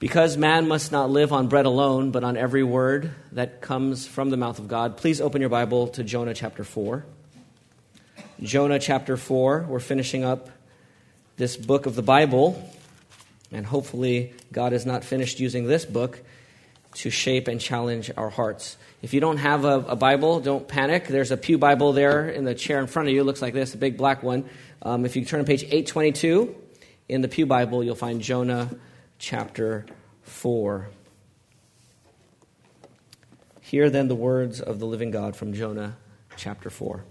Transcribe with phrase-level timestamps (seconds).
[0.00, 4.30] Because man must not live on bread alone, but on every word that comes from
[4.30, 7.04] the mouth of God, please open your Bible to Jonah chapter 4.
[8.42, 9.66] Jonah chapter 4.
[9.68, 10.48] We're finishing up
[11.36, 12.66] this book of the Bible,
[13.52, 16.22] and hopefully, God has not finished using this book
[16.94, 18.78] to shape and challenge our hearts.
[19.02, 21.08] If you don't have a, a Bible, don't panic.
[21.08, 23.20] There's a Pew Bible there in the chair in front of you.
[23.20, 24.48] It looks like this, a big black one.
[24.80, 26.56] Um, if you turn to page 822
[27.10, 28.70] in the Pew Bible, you'll find Jonah
[29.20, 29.86] chapter
[30.22, 30.88] 4.
[33.60, 35.96] Hear then the words of the living God from Jonah
[36.36, 37.04] chapter 4.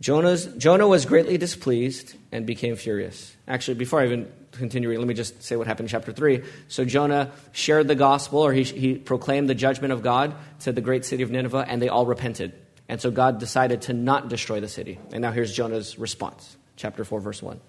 [0.00, 3.34] Jonah's, Jonah was greatly displeased and became furious.
[3.46, 6.42] Actually, before I even continue let me just say what happened in chapter 3.
[6.66, 10.80] So Jonah shared the gospel, or he, he proclaimed the judgment of God to the
[10.80, 12.52] great city of Nineveh, and they all repented.
[12.88, 14.98] And so God decided to not destroy the city.
[15.12, 16.56] And now here's Jonah's response.
[16.76, 17.60] Chapter 4, verse 1.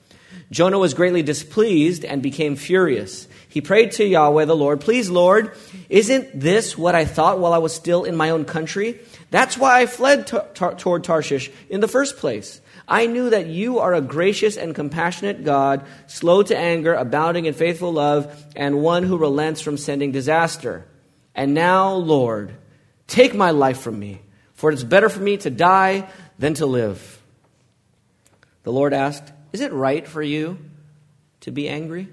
[0.52, 3.28] Jonah was greatly displeased and became furious.
[3.48, 5.56] He prayed to Yahweh the Lord, Please, Lord,
[5.90, 9.00] isn't this what I thought while I was still in my own country?
[9.32, 12.62] That's why I fled t- t- toward Tarshish in the first place.
[12.88, 17.54] I knew that you are a gracious and compassionate God, slow to anger, abounding in
[17.54, 20.86] faithful love, and one who relents from sending disaster.
[21.36, 22.56] And now, Lord,
[23.08, 24.22] take my life from me,
[24.56, 27.22] for it's better for me to die than to live.
[28.64, 30.60] The Lord asked, Is it right for you
[31.42, 32.08] to be angry?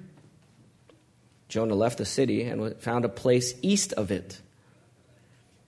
[1.49, 4.41] Jonah left the city and found a place east of it.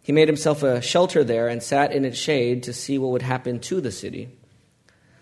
[0.03, 3.23] He made himself a shelter there and sat in its shade to see what would
[3.23, 4.31] happen to the city.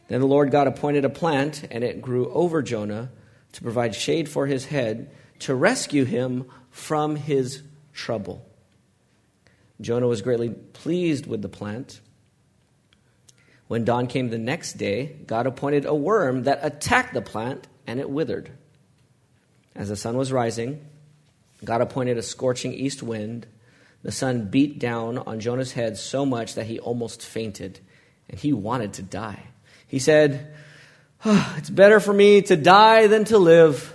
[0.08, 3.10] Then the Lord God appointed a plant, and it grew over Jonah
[3.52, 8.46] to provide shade for his head, to rescue him from his trouble.
[9.80, 12.00] Jonah was greatly pleased with the plant.
[13.68, 17.98] When dawn came the next day, God appointed a worm that attacked the plant, and
[17.98, 18.50] it withered.
[19.74, 20.86] As the sun was rising,
[21.64, 23.46] God appointed a scorching east wind
[24.06, 27.80] the sun beat down on Jonah's head so much that he almost fainted,
[28.30, 29.42] and he wanted to die.
[29.88, 30.54] He said,
[31.24, 33.92] oh, It's better for me to die than to live.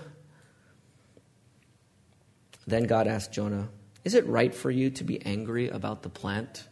[2.67, 3.69] Then God asked Jonah,
[4.03, 6.67] Is it right for you to be angry about the plant?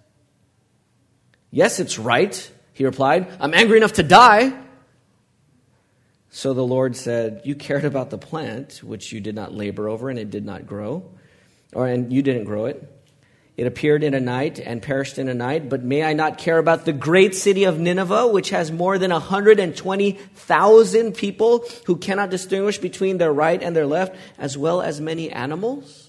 [1.50, 3.28] Yes, it's right, he replied.
[3.42, 4.54] I'm angry enough to die.
[6.30, 10.10] So the Lord said, You cared about the plant, which you did not labor over,
[10.10, 11.04] and it did not grow,
[11.74, 12.90] or and you didn't grow it.
[13.58, 16.58] It appeared in a night and perished in a night, but may I not care
[16.58, 22.78] about the great city of Nineveh, which has more than 120,000 people who cannot distinguish
[22.78, 26.09] between their right and their left, as well as many animals?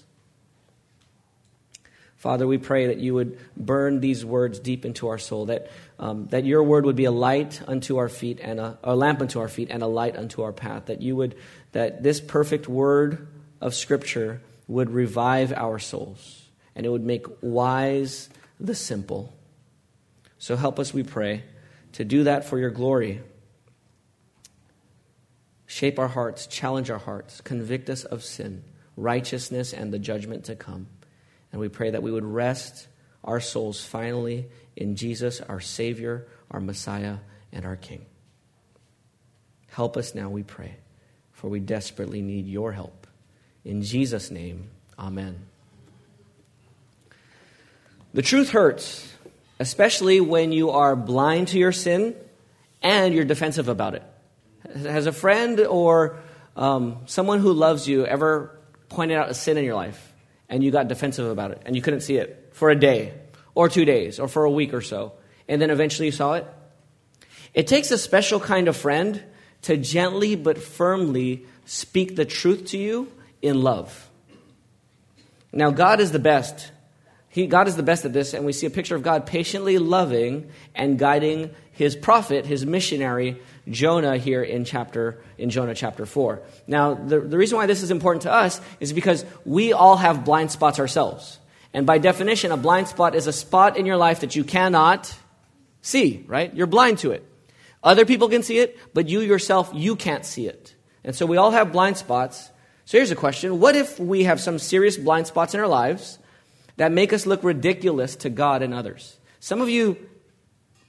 [2.21, 6.27] Father, we pray that you would burn these words deep into our soul, that, um,
[6.27, 9.39] that your word would be a light unto our feet and a, a lamp unto
[9.39, 11.35] our feet and a light unto our path, that you would,
[11.71, 13.27] that this perfect word
[13.59, 16.45] of Scripture would revive our souls
[16.75, 19.33] and it would make wise the simple.
[20.37, 21.43] So help us, we pray,
[21.93, 23.21] to do that for your glory.
[25.65, 28.63] Shape our hearts, challenge our hearts, convict us of sin,
[28.95, 30.85] righteousness, and the judgment to come.
[31.51, 32.87] And we pray that we would rest
[33.23, 37.17] our souls finally in Jesus, our Savior, our Messiah,
[37.51, 38.05] and our King.
[39.67, 40.75] Help us now, we pray,
[41.31, 43.07] for we desperately need your help.
[43.63, 45.39] In Jesus' name, amen.
[48.13, 49.07] The truth hurts,
[49.59, 52.15] especially when you are blind to your sin
[52.81, 54.03] and you're defensive about it.
[54.75, 56.19] Has a friend or
[56.57, 60.10] um, someone who loves you ever pointed out a sin in your life
[60.51, 63.13] and you got defensive about it and you couldn't see it for a day
[63.55, 65.13] or two days or for a week or so
[65.47, 66.45] and then eventually you saw it?
[67.55, 69.23] It takes a special kind of friend
[69.63, 74.09] to gently but firmly speak the truth to you in love.
[75.51, 76.71] Now, God is the best
[77.31, 79.77] he, God is the best at this, and we see a picture of God patiently
[79.77, 86.41] loving and guiding his prophet, his missionary, Jonah, here in chapter in Jonah chapter 4.
[86.67, 90.25] Now, the, the reason why this is important to us is because we all have
[90.25, 91.39] blind spots ourselves.
[91.73, 95.13] And by definition, a blind spot is a spot in your life that you cannot
[95.81, 96.53] see, right?
[96.53, 97.25] You're blind to it.
[97.83, 100.75] Other people can see it, but you yourself, you can't see it.
[101.03, 102.49] And so we all have blind spots.
[102.85, 106.19] So here's a question What if we have some serious blind spots in our lives
[106.77, 109.17] that make us look ridiculous to God and others.
[109.39, 109.97] Some of you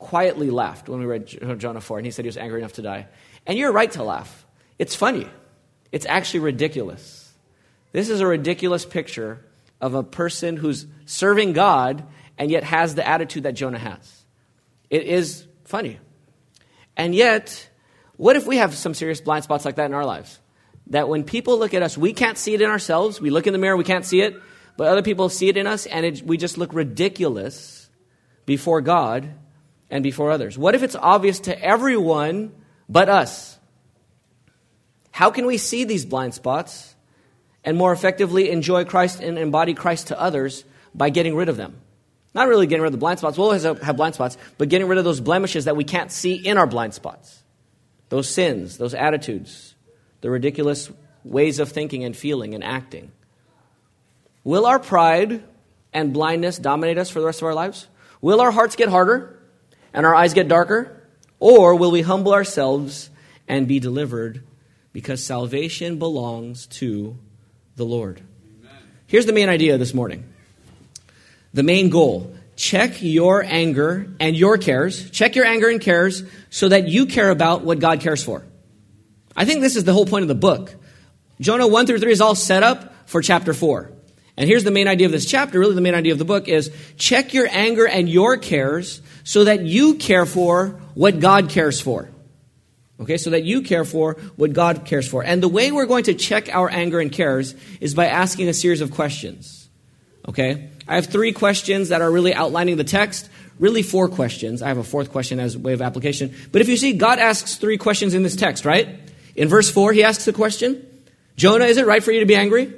[0.02, 2.74] quietly laughed when we read uh, Jonah 4 and he said he was angry enough
[2.74, 3.08] to die.
[3.46, 4.46] And you're right to laugh.
[4.78, 5.26] It's funny.
[5.90, 7.32] It's actually ridiculous.
[7.92, 9.44] This is a ridiculous picture
[9.80, 12.04] of a person who's serving God
[12.38, 14.24] and yet has the attitude that Jonah has.
[14.90, 15.98] It is funny.
[16.96, 17.68] And yet,
[18.16, 20.38] what if we have some serious blind spots like that in our lives?
[20.88, 23.20] that when people look at us, we can't see it in ourselves.
[23.20, 24.40] We look in the mirror, we can't see it,
[24.76, 27.88] but other people see it in us, and it, we just look ridiculous
[28.46, 29.32] before God
[29.92, 30.58] and before others?
[30.58, 32.50] What if it's obvious to everyone
[32.88, 33.58] but us?
[35.12, 36.96] How can we see these blind spots
[37.62, 41.76] and more effectively enjoy Christ and embody Christ to others by getting rid of them?
[42.34, 43.36] Not really getting rid of the blind spots.
[43.36, 46.34] We'll always have blind spots, but getting rid of those blemishes that we can't see
[46.34, 47.42] in our blind spots.
[48.08, 49.74] Those sins, those attitudes,
[50.22, 50.90] the ridiculous
[51.22, 53.12] ways of thinking and feeling and acting.
[54.42, 55.44] Will our pride
[55.92, 57.86] and blindness dominate us for the rest of our lives?
[58.22, 59.38] Will our hearts get harder
[59.92, 61.02] and our eyes get darker?
[61.38, 63.10] Or will we humble ourselves
[63.48, 64.42] and be delivered
[64.92, 67.18] because salvation belongs to
[67.76, 68.20] the Lord?
[68.60, 68.72] Amen.
[69.06, 70.24] Here's the main idea this morning
[71.52, 72.34] the main goal.
[72.54, 75.10] Check your anger and your cares.
[75.10, 78.44] Check your anger and cares so that you care about what God cares for.
[79.34, 80.74] I think this is the whole point of the book.
[81.40, 83.90] Jonah 1 through 3 is all set up for chapter 4.
[84.36, 86.48] And here's the main idea of this chapter, really the main idea of the book
[86.48, 91.80] is check your anger and your cares so that you care for what God cares
[91.80, 92.08] for.
[93.00, 95.24] Okay, so that you care for what God cares for.
[95.24, 98.54] And the way we're going to check our anger and cares is by asking a
[98.54, 99.68] series of questions.
[100.28, 100.68] Okay?
[100.86, 103.28] I have three questions that are really outlining the text.
[103.58, 104.62] Really, four questions.
[104.62, 106.34] I have a fourth question as a way of application.
[106.52, 109.00] But if you see, God asks three questions in this text, right?
[109.34, 110.86] In verse 4, he asks a question
[111.36, 112.72] Jonah, is it right for you to be angry?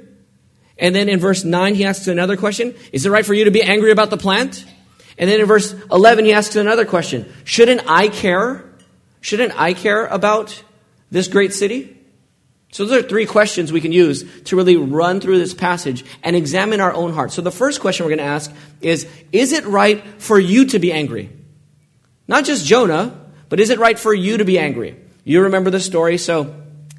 [0.77, 3.51] And then in verse 9, he asks another question Is it right for you to
[3.51, 4.65] be angry about the plant?
[5.17, 8.63] And then in verse 11, he asks another question Shouldn't I care?
[9.21, 10.63] Shouldn't I care about
[11.11, 11.95] this great city?
[12.71, 16.35] So those are three questions we can use to really run through this passage and
[16.35, 17.33] examine our own hearts.
[17.33, 18.51] So the first question we're going to ask
[18.81, 21.29] is Is it right for you to be angry?
[22.27, 23.17] Not just Jonah,
[23.47, 24.97] but is it right for you to be angry?
[25.23, 26.53] You remember the story, so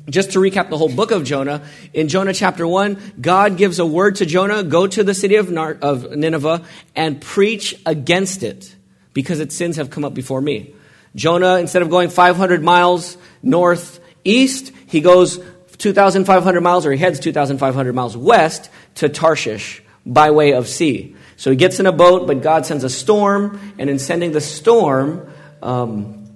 [0.08, 1.62] just to recap the whole book of Jonah,
[1.92, 5.50] in Jonah chapter 1, God gives a word to Jonah go to the city of,
[5.50, 6.62] Nar- of Nineveh
[6.94, 8.74] and preach against it
[9.12, 10.74] because its sins have come up before me.
[11.14, 15.40] Jonah, instead of going 500 miles northeast, he goes
[15.78, 21.16] 2,500 miles, or he heads 2,500 miles west to Tarshish by way of sea.
[21.36, 24.40] So he gets in a boat, but God sends a storm, and in sending the
[24.40, 25.32] storm,
[25.62, 26.28] um,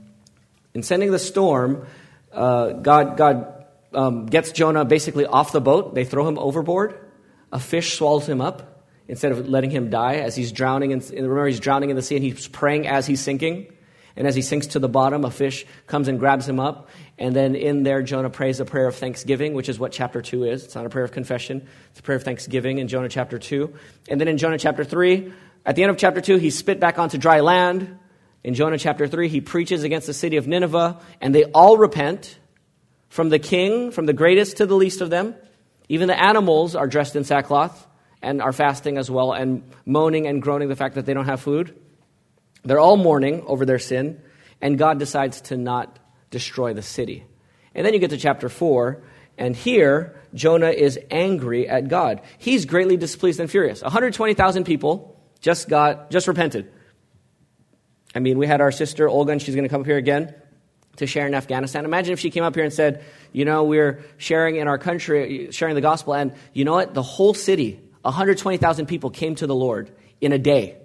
[0.74, 1.86] in sending the storm,
[2.32, 3.59] uh, God, God
[3.92, 5.94] um, gets Jonah basically off the boat.
[5.94, 6.98] They throw him overboard.
[7.52, 10.92] A fish swallows him up instead of letting him die as he's drowning.
[10.92, 13.72] In, remember, he's drowning in the sea and he's praying as he's sinking.
[14.16, 16.88] And as he sinks to the bottom, a fish comes and grabs him up.
[17.16, 20.44] And then in there, Jonah prays a prayer of thanksgiving, which is what chapter 2
[20.44, 20.64] is.
[20.64, 23.72] It's not a prayer of confession, it's a prayer of thanksgiving in Jonah chapter 2.
[24.08, 25.32] And then in Jonah chapter 3,
[25.64, 27.98] at the end of chapter 2, he's spit back onto dry land.
[28.42, 32.38] In Jonah chapter 3, he preaches against the city of Nineveh, and they all repent.
[33.10, 35.34] From the king, from the greatest to the least of them,
[35.88, 37.86] even the animals are dressed in sackcloth
[38.22, 41.40] and are fasting as well and moaning and groaning the fact that they don't have
[41.40, 41.76] food.
[42.64, 44.22] They're all mourning over their sin,
[44.60, 45.98] and God decides to not
[46.30, 47.24] destroy the city.
[47.74, 49.02] And then you get to chapter 4,
[49.36, 52.20] and here Jonah is angry at God.
[52.38, 53.82] He's greatly displeased and furious.
[53.82, 56.70] 120,000 people just got just repented.
[58.14, 60.32] I mean, we had our sister Olga, and she's going to come up here again
[60.96, 61.84] to share in Afghanistan.
[61.84, 65.48] Imagine if she came up here and said, You know, we're sharing in our country,
[65.50, 66.94] sharing the gospel, and you know what?
[66.94, 70.76] The whole city, 120,000 people came to the Lord in a day.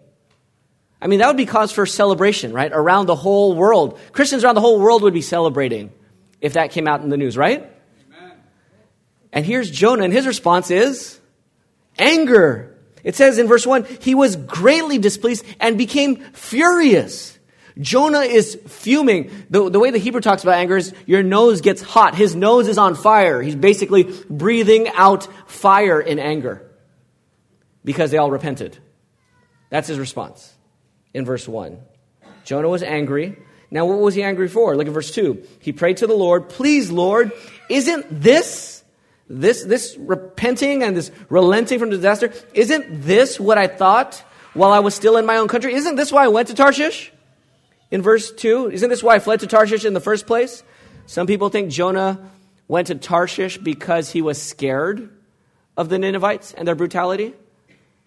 [1.02, 2.72] I mean, that would be cause for celebration, right?
[2.72, 4.00] Around the whole world.
[4.12, 5.92] Christians around the whole world would be celebrating
[6.42, 7.70] if that came out in the news, right?
[8.14, 8.32] Amen.
[9.32, 11.20] And here's Jonah, and his response is
[12.00, 12.76] anger.
[13.04, 17.35] It says in verse 1 he was greatly displeased and became furious.
[17.80, 19.32] Jonah is fuming.
[19.50, 22.16] The, the way the Hebrew talks about anger is your nose gets hot.
[22.16, 23.42] His nose is on fire.
[23.42, 26.66] He's basically breathing out fire in anger
[27.84, 28.78] because they all repented.
[29.70, 30.54] That's his response
[31.14, 31.78] in verse 1.
[32.46, 33.38] Jonah was angry.
[33.72, 34.78] Now, what was he angry for?
[34.78, 35.44] Look at verse 2.
[35.60, 37.32] He prayed to the Lord, Please, Lord,
[37.70, 38.84] isn't this,
[39.28, 44.80] this, this repenting and this relenting from disaster, isn't this what I thought while I
[44.80, 45.74] was still in my own country?
[45.74, 47.12] Isn't this why I went to Tarshish?
[47.92, 48.72] In verse 2?
[48.72, 50.64] Isn't this why I fled to Tarshish in the first place?
[51.06, 52.32] Some people think Jonah
[52.68, 55.10] went to Tarshish because he was scared
[55.78, 57.34] of the Ninevites and their brutality.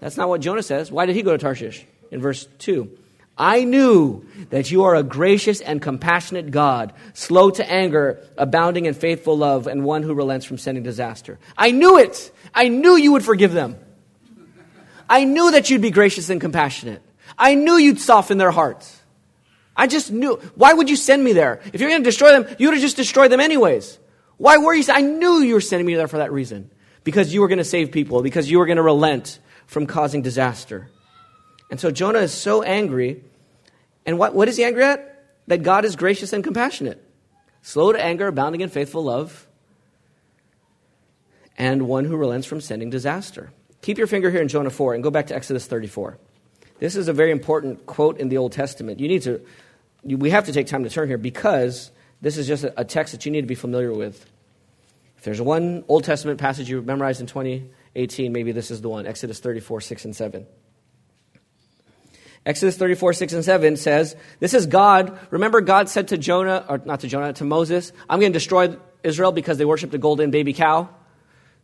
[0.00, 0.90] That's not what Jonah says.
[0.90, 1.84] Why did he go to Tarshish?
[2.10, 2.90] In verse 2.
[3.36, 8.94] I knew that you are a gracious and compassionate God, slow to anger, abounding in
[8.94, 11.38] faithful love, and one who relents from sending disaster.
[11.56, 12.32] I knew it.
[12.52, 13.76] I knew you would forgive them.
[15.08, 17.00] I knew that you'd be gracious and compassionate.
[17.38, 18.97] I knew you'd soften their hearts.
[19.78, 20.34] I just knew.
[20.56, 21.60] Why would you send me there?
[21.72, 23.98] If you're going to destroy them, you would have just destroyed them anyways.
[24.36, 24.84] Why were you?
[24.88, 26.70] I knew you were sending me there for that reason.
[27.04, 30.20] Because you were going to save people, because you were going to relent from causing
[30.20, 30.90] disaster.
[31.70, 33.22] And so Jonah is so angry.
[34.04, 35.24] And what, what is he angry at?
[35.46, 37.02] That God is gracious and compassionate,
[37.62, 39.46] slow to anger, abounding in faithful love,
[41.56, 43.50] and one who relents from sending disaster.
[43.80, 46.18] Keep your finger here in Jonah 4 and go back to Exodus 34.
[46.78, 49.00] This is a very important quote in the Old Testament.
[49.00, 49.40] You need to,
[50.02, 51.90] we have to take time to turn here because
[52.20, 54.26] this is just a, text that you need to be familiar with.
[55.16, 59.06] If there's one Old Testament passage you memorized in 2018, maybe this is the one
[59.06, 60.46] Exodus 34, 6 and 7.
[62.46, 65.18] Exodus 34, 6 and 7 says, This is God.
[65.30, 68.76] Remember, God said to Jonah, or not to Jonah, to Moses, I'm going to destroy
[69.02, 70.88] Israel because they worshiped a golden baby cow.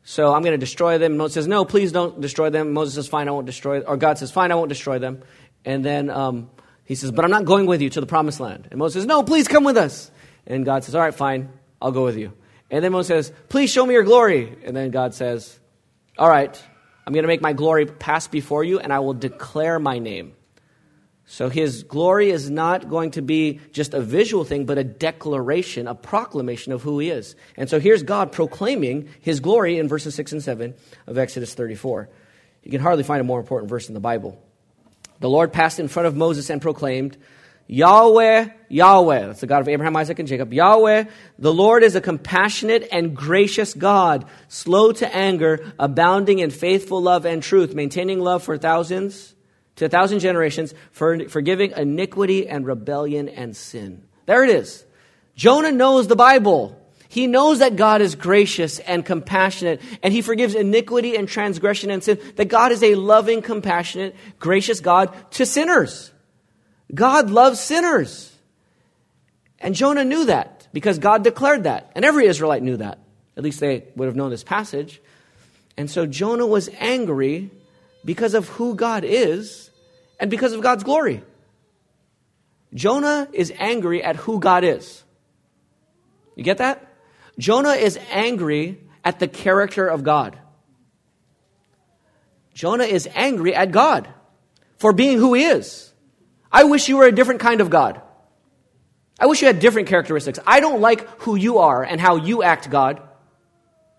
[0.03, 1.17] So I'm going to destroy them.
[1.17, 2.73] Moses says, No, please don't destroy them.
[2.73, 3.89] Moses says, Fine, I won't destroy them.
[3.89, 5.23] Or God says, Fine, I won't destroy them.
[5.65, 6.51] And then um,
[6.85, 8.69] he says, But I'm not going with you to the promised land.
[8.71, 10.11] And Moses says, No, please come with us.
[10.47, 11.51] And God says, All right, fine,
[11.81, 12.33] I'll go with you.
[12.71, 14.57] And then Moses says, Please show me your glory.
[14.65, 15.59] And then God says,
[16.19, 16.63] All right,
[17.07, 20.35] I'm going to make my glory pass before you, and I will declare my name.
[21.27, 25.89] So his glory is not going to be just a visual thing, but a declaration,
[25.89, 27.35] a proclamation of who he is.
[27.57, 30.75] And so here's God proclaiming his glory in verses 6 and 7
[31.07, 32.11] of Exodus 34.
[32.63, 34.39] You can hardly find a more important verse in the Bible.
[35.21, 37.17] The Lord passed in front of Moses and proclaimed,
[37.67, 40.53] Yahweh, Yahweh, that's the God of Abraham, Isaac, and Jacob.
[40.53, 41.05] Yahweh,
[41.39, 47.25] the Lord is a compassionate and gracious God, slow to anger, abounding in faithful love
[47.25, 49.35] and truth, maintaining love for thousands
[49.77, 54.05] to a thousand generations, for forgiving iniquity and rebellion and sin.
[54.27, 54.85] There it is.
[55.35, 56.81] Jonah knows the Bible.
[57.15, 62.03] He knows that God is gracious and compassionate, and He forgives iniquity and transgression and
[62.03, 62.19] sin.
[62.35, 66.11] That God is a loving, compassionate, gracious God to sinners.
[66.93, 68.37] God loves sinners.
[69.61, 71.93] And Jonah knew that because God declared that.
[71.95, 72.99] And every Israelite knew that.
[73.37, 75.01] At least they would have known this passage.
[75.77, 77.53] And so Jonah was angry
[78.05, 79.71] because of who God is
[80.19, 81.23] and because of God's glory.
[82.75, 85.05] Jonah is angry at who God is.
[86.35, 86.91] You get that?
[87.39, 90.39] Jonah is angry at the character of God.
[92.55, 94.09] Jonah is angry at God
[94.79, 95.93] for being who he is.
[96.53, 98.01] I wish you were a different kind of God.
[99.19, 100.39] I wish you had different characteristics.
[100.47, 103.03] I don't like who you are and how you act, God,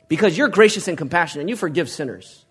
[0.07, 2.45] because you're gracious and compassionate and you forgive sinners.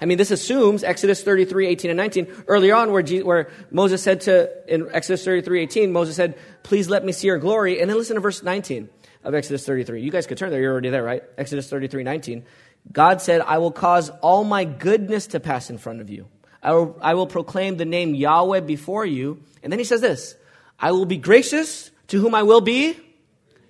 [0.00, 2.26] I mean, this assumes Exodus 33, 18, and 19.
[2.48, 6.88] Earlier on, where, Jesus, where Moses said to, in Exodus 33, 18, Moses said, Please
[6.88, 7.80] let me see your glory.
[7.80, 8.88] And then listen to verse 19
[9.24, 10.02] of Exodus 33.
[10.02, 10.60] You guys could turn there.
[10.60, 11.22] You're already there, right?
[11.38, 12.44] Exodus 33, 19.
[12.90, 16.26] God said, I will cause all my goodness to pass in front of you.
[16.62, 19.42] I will, I will proclaim the name Yahweh before you.
[19.62, 20.36] And then he says this
[20.78, 22.98] I will be gracious to whom I will be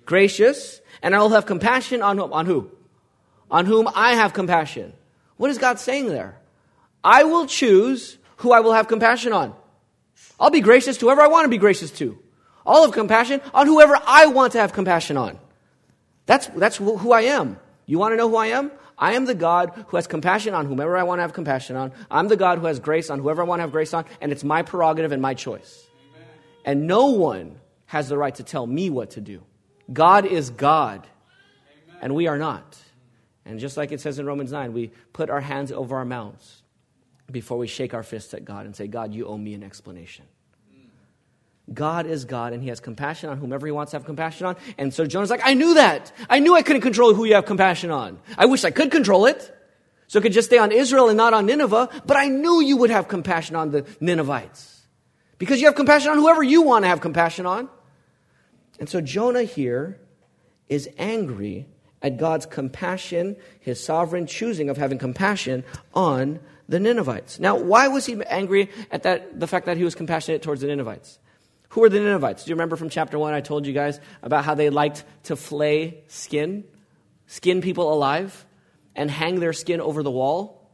[0.05, 2.71] gracious, and I will have compassion on, on who?
[3.49, 4.93] On whom I have compassion.
[5.37, 6.37] What is God saying there?
[7.03, 9.53] I will choose who I will have compassion on.
[10.39, 12.17] I'll be gracious to whoever I want to be gracious to.
[12.65, 15.37] I'll have compassion on whoever I want to have compassion on.
[16.25, 17.59] That's, that's who I am.
[17.85, 18.71] You want to know who I am?
[18.97, 21.91] I am the God who has compassion on whomever I want to have compassion on.
[22.09, 24.31] I'm the God who has grace on whoever I want to have grace on, and
[24.31, 25.87] it's my prerogative and my choice.
[26.13, 26.27] Amen.
[26.63, 29.43] And no one has the right to tell me what to do.
[29.91, 31.05] God is God,
[31.87, 31.99] Amen.
[32.01, 32.77] and we are not.
[33.45, 36.61] And just like it says in Romans 9, we put our hands over our mouths
[37.29, 40.25] before we shake our fists at God and say, God, you owe me an explanation.
[41.71, 44.57] God is God, and He has compassion on whomever He wants to have compassion on.
[44.77, 46.11] And so Jonah's like, I knew that.
[46.29, 48.19] I knew I couldn't control who you have compassion on.
[48.37, 49.49] I wish I could control it.
[50.07, 52.77] So it could just stay on Israel and not on Nineveh, but I knew you
[52.77, 54.81] would have compassion on the Ninevites.
[55.37, 57.69] Because you have compassion on whoever you want to have compassion on.
[58.79, 59.99] And so Jonah here
[60.67, 61.67] is angry
[62.01, 67.39] at God's compassion, his sovereign choosing of having compassion on the Ninevites.
[67.39, 70.67] Now, why was he angry at that, the fact that he was compassionate towards the
[70.67, 71.19] Ninevites?
[71.73, 72.43] Who were the Ninevites?
[72.43, 75.35] Do you remember from chapter 1 I told you guys about how they liked to
[75.35, 76.65] flay skin,
[77.25, 78.45] skin people alive,
[78.95, 80.69] and hang their skin over the wall?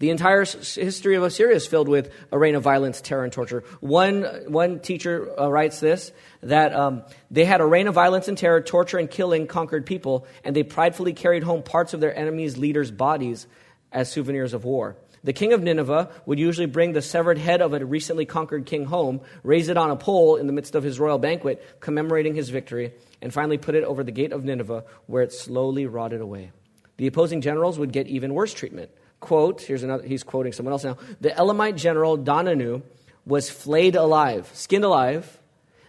[0.00, 3.64] The entire history of Assyria is filled with a reign of violence, terror, and torture.
[3.80, 6.12] One, one teacher uh, writes this
[6.42, 10.26] that um, they had a reign of violence and terror, torture, and killing conquered people,
[10.44, 13.46] and they pridefully carried home parts of their enemies' leaders' bodies
[13.92, 14.98] as souvenirs of war.
[15.28, 18.86] The king of Nineveh would usually bring the severed head of a recently conquered king
[18.86, 22.48] home, raise it on a pole in the midst of his royal banquet, commemorating his
[22.48, 26.52] victory, and finally put it over the gate of Nineveh, where it slowly rotted away.
[26.96, 30.84] The opposing generals would get even worse treatment quote, here's another, he's quoting someone else
[30.84, 30.96] now.
[31.20, 32.80] The Elamite general Donanu
[33.26, 35.38] was flayed alive, skinned alive,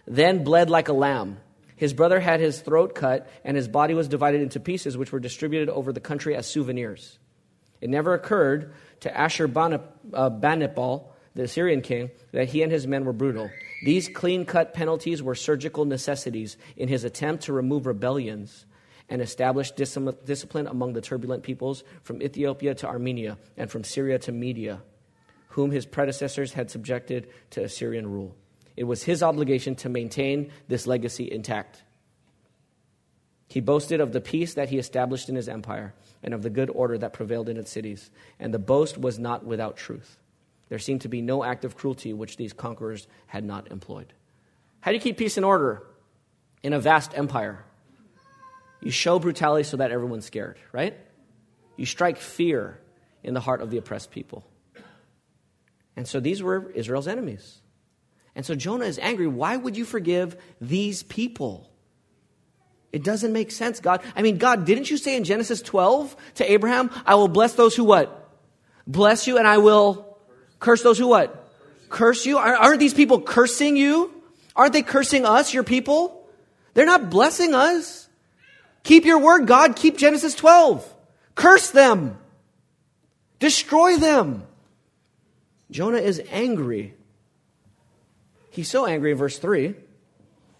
[0.06, 1.38] then bled like a lamb.
[1.76, 5.18] His brother had his throat cut, and his body was divided into pieces, which were
[5.18, 7.18] distributed over the country as souvenirs.
[7.80, 13.12] It never occurred to Ashurbanipal, uh, the Assyrian king, that he and his men were
[13.12, 13.50] brutal.
[13.84, 18.66] These clean cut penalties were surgical necessities in his attempt to remove rebellions
[19.08, 24.32] and establish discipline among the turbulent peoples from Ethiopia to Armenia and from Syria to
[24.32, 24.82] Media,
[25.48, 28.36] whom his predecessors had subjected to Assyrian rule.
[28.76, 31.82] It was his obligation to maintain this legacy intact.
[33.48, 36.70] He boasted of the peace that he established in his empire and of the good
[36.70, 40.18] order that prevailed in its cities, and the boast was not without truth.
[40.68, 44.12] There seemed to be no act of cruelty which these conquerors had not employed.
[44.80, 45.82] How do you keep peace and order
[46.62, 47.64] in a vast empire?
[48.80, 50.96] You show brutality so that everyone's scared, right?
[51.76, 52.78] You strike fear
[53.22, 54.44] in the heart of the oppressed people.
[55.96, 57.60] And so these were Israel's enemies.
[58.34, 59.26] And so Jonah is angry.
[59.26, 61.70] Why would you forgive these people?
[62.92, 64.02] It doesn't make sense, God.
[64.16, 67.76] I mean, God, didn't you say in Genesis 12 to Abraham, I will bless those
[67.76, 68.28] who what?
[68.86, 70.10] Bless you and I will
[70.60, 71.48] Curse those who what?
[71.88, 72.38] Curse you?
[72.38, 74.12] Aren't these people cursing you?
[74.54, 76.28] Aren't they cursing us, your people?
[76.74, 78.08] They're not blessing us.
[78.84, 79.74] Keep your word, God.
[79.74, 80.86] Keep Genesis 12.
[81.34, 82.18] Curse them.
[83.38, 84.46] Destroy them.
[85.70, 86.94] Jonah is angry.
[88.50, 89.74] He's so angry in verse 3.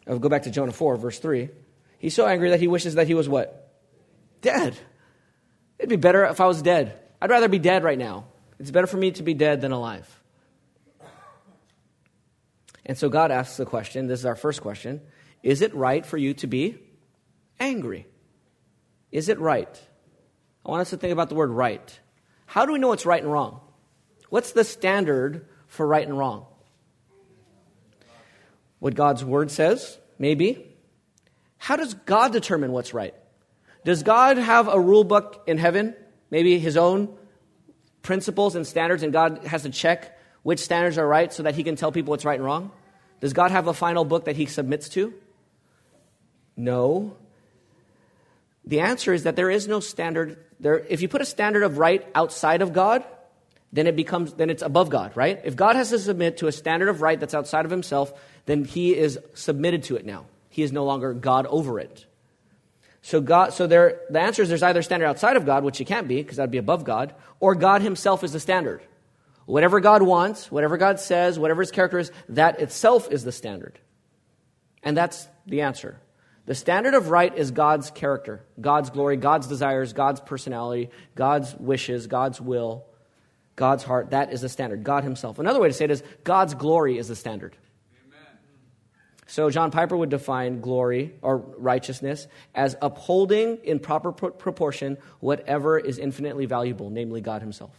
[0.08, 1.50] I'll go back to Jonah 4, verse 3.
[2.00, 3.70] He's so angry that he wishes that he was what?
[4.40, 4.74] Dead.
[5.78, 6.98] It'd be better if I was dead.
[7.20, 8.24] I'd rather be dead right now.
[8.58, 10.08] It's better for me to be dead than alive.
[12.86, 15.02] And so God asks the question this is our first question
[15.42, 16.78] Is it right for you to be
[17.60, 18.06] angry?
[19.12, 19.80] Is it right?
[20.64, 22.00] I want us to think about the word right.
[22.46, 23.60] How do we know what's right and wrong?
[24.30, 26.46] What's the standard for right and wrong?
[28.78, 29.98] What God's word says?
[30.18, 30.69] Maybe.
[31.60, 33.14] How does God determine what's right?
[33.84, 35.94] Does God have a rule book in heaven?
[36.30, 37.16] Maybe his own
[38.00, 41.62] principles and standards, and God has to check which standards are right so that He
[41.62, 42.70] can tell people what's right and wrong?
[43.20, 45.12] Does God have a final book that He submits to?
[46.56, 47.14] No.
[48.64, 50.42] The answer is that there is no standard.
[50.58, 53.04] There, if you put a standard of right outside of God,
[53.70, 55.40] then it becomes then it's above God, right?
[55.44, 58.12] If God has to submit to a standard of right that's outside of himself,
[58.46, 60.24] then he is submitted to it now.
[60.50, 62.04] He is no longer God over it.
[63.02, 65.86] So God, so there, the answer is there's either standard outside of God, which he
[65.86, 68.82] can't be because that'd be above God, or God Himself is the standard.
[69.46, 73.78] Whatever God wants, whatever God says, whatever His character is, that itself is the standard.
[74.82, 75.98] And that's the answer.
[76.46, 82.06] The standard of right is God's character, God's glory, God's desires, God's personality, God's wishes,
[82.06, 82.84] God's will,
[83.56, 84.10] God's heart.
[84.10, 84.84] That is the standard.
[84.84, 85.38] God Himself.
[85.38, 87.56] Another way to say it is God's glory is the standard.
[89.30, 95.98] So John Piper would define glory or righteousness as upholding in proper proportion whatever is
[95.98, 97.70] infinitely valuable, namely God Himself.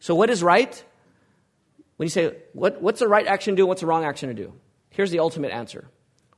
[0.00, 0.82] So what is right?
[1.98, 4.34] When you say, what, what's the right action to do, what's the wrong action to
[4.34, 4.54] do?
[4.88, 5.90] Here's the ultimate answer.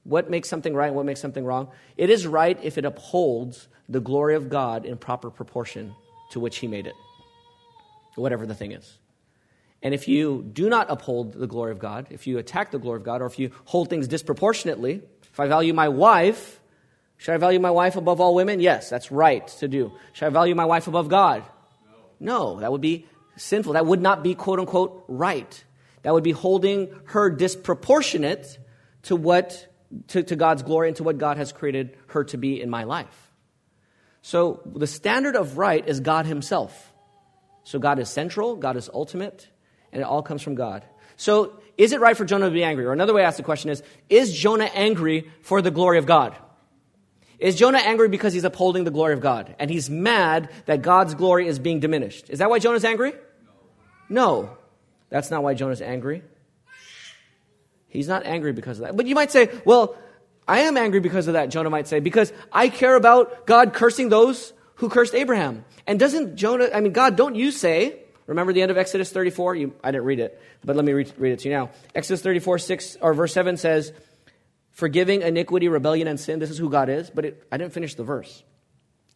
[0.02, 1.68] What makes something right and what makes something wrong?
[1.96, 5.94] It is right if it upholds the glory of God in proper proportion
[6.33, 6.94] to which He made it,
[8.16, 8.98] whatever the thing is.
[9.87, 12.96] And if you do not uphold the glory of God, if you attack the glory
[12.96, 16.61] of God, or if you hold things disproportionately, if I value my wife,
[17.18, 18.59] should I value my wife above all women?
[18.59, 19.92] Yes, that's right to do.
[20.12, 21.44] Should I value my wife above God?
[22.18, 23.75] No, no that would be sinful.
[23.75, 25.64] That would not be quote unquote right.
[26.03, 28.59] That would be holding her disproportionate
[29.03, 29.72] to what
[30.09, 32.83] to, to God's glory and to what God has created her to be in my
[32.83, 33.31] life.
[34.20, 36.92] So the standard of right is God Himself.
[37.62, 39.49] So God is central, God is ultimate,
[39.96, 40.85] and it all comes from God.
[41.16, 42.85] So, is it right for Jonah to be angry?
[42.85, 46.04] Or another way to ask the question is Is Jonah angry for the glory of
[46.04, 46.37] God?
[47.38, 49.56] Is Jonah angry because he's upholding the glory of God?
[49.59, 52.28] And he's mad that God's glory is being diminished.
[52.28, 53.14] Is that why Jonah's angry?
[54.11, 54.42] No.
[54.42, 54.59] no.
[55.09, 56.22] That's not why Jonah's angry.
[57.88, 58.96] He's not angry because of that.
[58.98, 59.96] But you might say, well,
[60.46, 64.11] I am angry because of that, Jonah might say, because I care about God cursing
[64.11, 65.64] those who cursed Abraham.
[65.87, 69.54] And doesn't Jonah, I mean, God, don't you say, Remember the end of Exodus 34?
[69.54, 71.70] You, I didn't read it, but let me read, read it to you now.
[71.94, 73.92] Exodus 34, 6, or verse 7 says,
[74.72, 76.38] Forgiving iniquity, rebellion, and sin.
[76.38, 78.42] This is who God is, but it, I didn't finish the verse.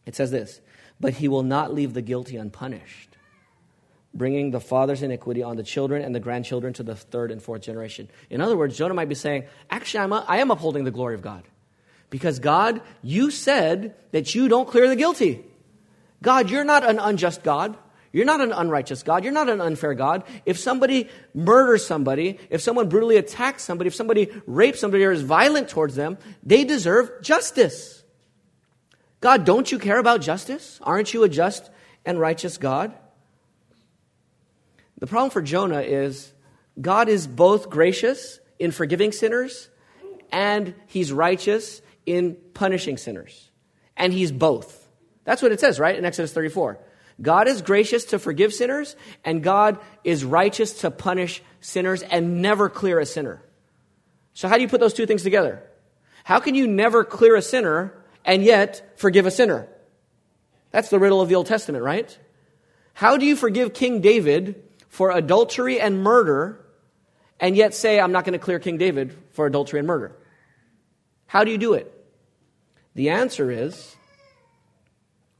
[0.05, 0.61] It says this,
[0.99, 3.17] But he will not leave the guilty unpunished,
[4.13, 7.61] bringing the father's iniquity on the children and the grandchildren to the third and fourth
[7.61, 8.09] generation.
[8.29, 11.15] In other words, Jonah might be saying, Actually, I'm a, I am upholding the glory
[11.15, 11.43] of God.
[12.09, 15.45] Because God, you said that you don't clear the guilty.
[16.21, 17.77] God, you're not an unjust God.
[18.13, 19.23] You're not an unrighteous God.
[19.23, 20.23] You're not an unfair God.
[20.45, 25.21] If somebody murders somebody, if someone brutally attacks somebody, if somebody rapes somebody or is
[25.21, 28.03] violent towards them, they deserve justice.
[29.21, 30.79] God, don't you care about justice?
[30.83, 31.69] Aren't you a just
[32.05, 32.93] and righteous God?
[34.97, 36.33] The problem for Jonah is
[36.79, 39.69] God is both gracious in forgiving sinners
[40.31, 43.49] and he's righteous in punishing sinners.
[43.95, 44.87] And he's both.
[45.23, 45.95] That's what it says, right?
[45.95, 46.79] In Exodus 34.
[47.21, 52.69] God is gracious to forgive sinners, and God is righteous to punish sinners and never
[52.69, 53.41] clear a sinner.
[54.33, 55.61] So, how do you put those two things together?
[56.23, 57.93] How can you never clear a sinner
[58.25, 59.67] and yet forgive a sinner?
[60.71, 62.17] That's the riddle of the Old Testament, right?
[62.93, 66.65] How do you forgive King David for adultery and murder
[67.39, 70.15] and yet say, I'm not going to clear King David for adultery and murder?
[71.27, 71.91] How do you do it?
[72.93, 73.95] The answer is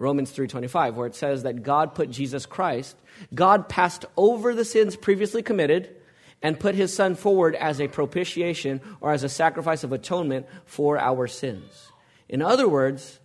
[0.02, 2.98] Romans 3:25 where it says that God put Jesus Christ,
[3.36, 5.96] God passed over the sins previously committed
[6.42, 10.98] and put his son forward as a propitiation or as a sacrifice of atonement for
[10.98, 11.92] our sins.
[12.28, 13.20] In other words,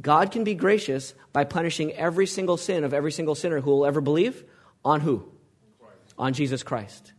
[0.00, 3.86] God can be gracious by punishing every single sin of every single sinner who will
[3.86, 4.44] ever believe
[4.84, 5.24] on who?
[6.16, 7.12] On Jesus Christ.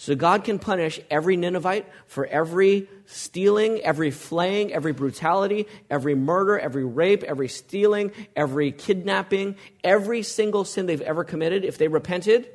[0.00, 6.58] So God can punish every Ninevite for every stealing, every flaying, every brutality, every murder,
[6.58, 11.66] every rape, every stealing, every kidnapping, every single sin they've ever committed.
[11.66, 12.48] If they repented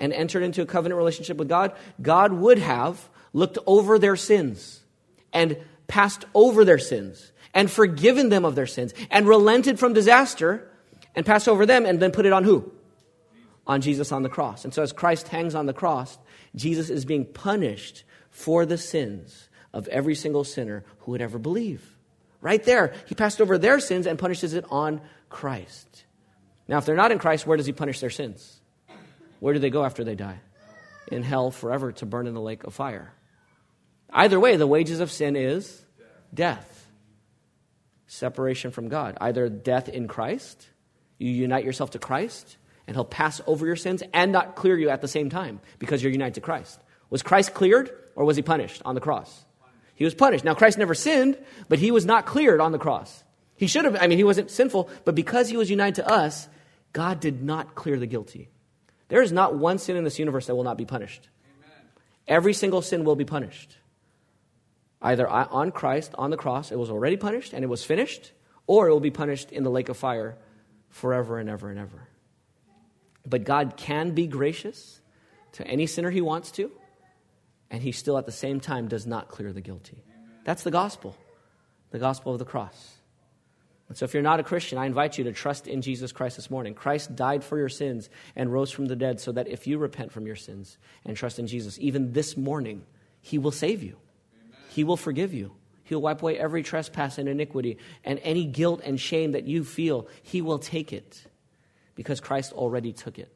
[0.00, 4.80] and entered into a covenant relationship with God, God would have looked over their sins
[5.32, 10.68] and passed over their sins and forgiven them of their sins and relented from disaster
[11.14, 12.72] and passed over them and then put it on who?
[13.64, 14.64] On Jesus on the cross.
[14.64, 16.18] And so as Christ hangs on the cross,
[16.54, 21.96] Jesus is being punished for the sins of every single sinner who would ever believe.
[22.40, 26.04] Right there, he passed over their sins and punishes it on Christ.
[26.66, 28.60] Now, if they're not in Christ, where does he punish their sins?
[29.40, 30.40] Where do they go after they die?
[31.08, 33.12] In hell forever to burn in the lake of fire.
[34.12, 35.84] Either way, the wages of sin is
[36.32, 36.88] death,
[38.06, 39.16] separation from God.
[39.20, 40.68] Either death in Christ,
[41.18, 44.90] you unite yourself to Christ, and he'll pass over your sins and not clear you
[44.90, 46.80] at the same time because you're united to Christ.
[47.10, 49.44] Was Christ cleared or was he punished on the cross?
[49.94, 50.44] He was punished.
[50.44, 51.36] Now, Christ never sinned,
[51.68, 53.22] but he was not cleared on the cross.
[53.56, 56.48] He should have, I mean, he wasn't sinful, but because he was united to us,
[56.94, 58.48] God did not clear the guilty.
[59.08, 61.28] There is not one sin in this universe that will not be punished.
[61.44, 61.88] Amen.
[62.26, 63.76] Every single sin will be punished.
[65.02, 68.32] Either on Christ, on the cross, it was already punished and it was finished,
[68.66, 70.38] or it will be punished in the lake of fire
[70.88, 72.08] forever and ever and ever.
[73.26, 75.00] But God can be gracious
[75.52, 76.70] to any sinner he wants to,
[77.70, 80.02] and he still at the same time does not clear the guilty.
[80.44, 81.16] That's the gospel,
[81.90, 82.96] the gospel of the cross.
[83.88, 86.36] And so, if you're not a Christian, I invite you to trust in Jesus Christ
[86.36, 86.74] this morning.
[86.74, 90.12] Christ died for your sins and rose from the dead so that if you repent
[90.12, 92.84] from your sins and trust in Jesus, even this morning,
[93.20, 93.96] He will save you.
[94.32, 94.58] Amen.
[94.68, 95.52] He will forgive you.
[95.82, 100.06] He'll wipe away every trespass and iniquity and any guilt and shame that you feel.
[100.22, 101.24] He will take it
[101.94, 103.32] because Christ already took it.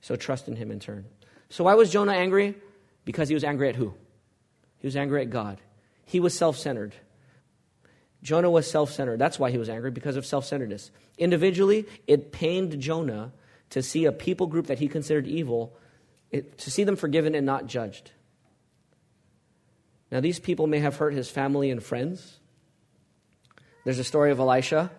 [0.00, 1.06] So trust in him in turn.
[1.48, 2.54] So why was Jonah angry?
[3.04, 3.94] Because he was angry at who?
[4.78, 5.60] He was angry at God.
[6.04, 6.94] He was self centered.
[8.22, 9.18] Jonah was self centered.
[9.18, 10.90] That's why he was angry, because of self centeredness.
[11.18, 13.32] Individually, it pained Jonah
[13.70, 15.76] to see a people group that he considered evil,
[16.30, 18.10] it, to see them forgiven and not judged.
[20.10, 22.38] Now, these people may have hurt his family and friends.
[23.84, 24.90] There's a story of Elisha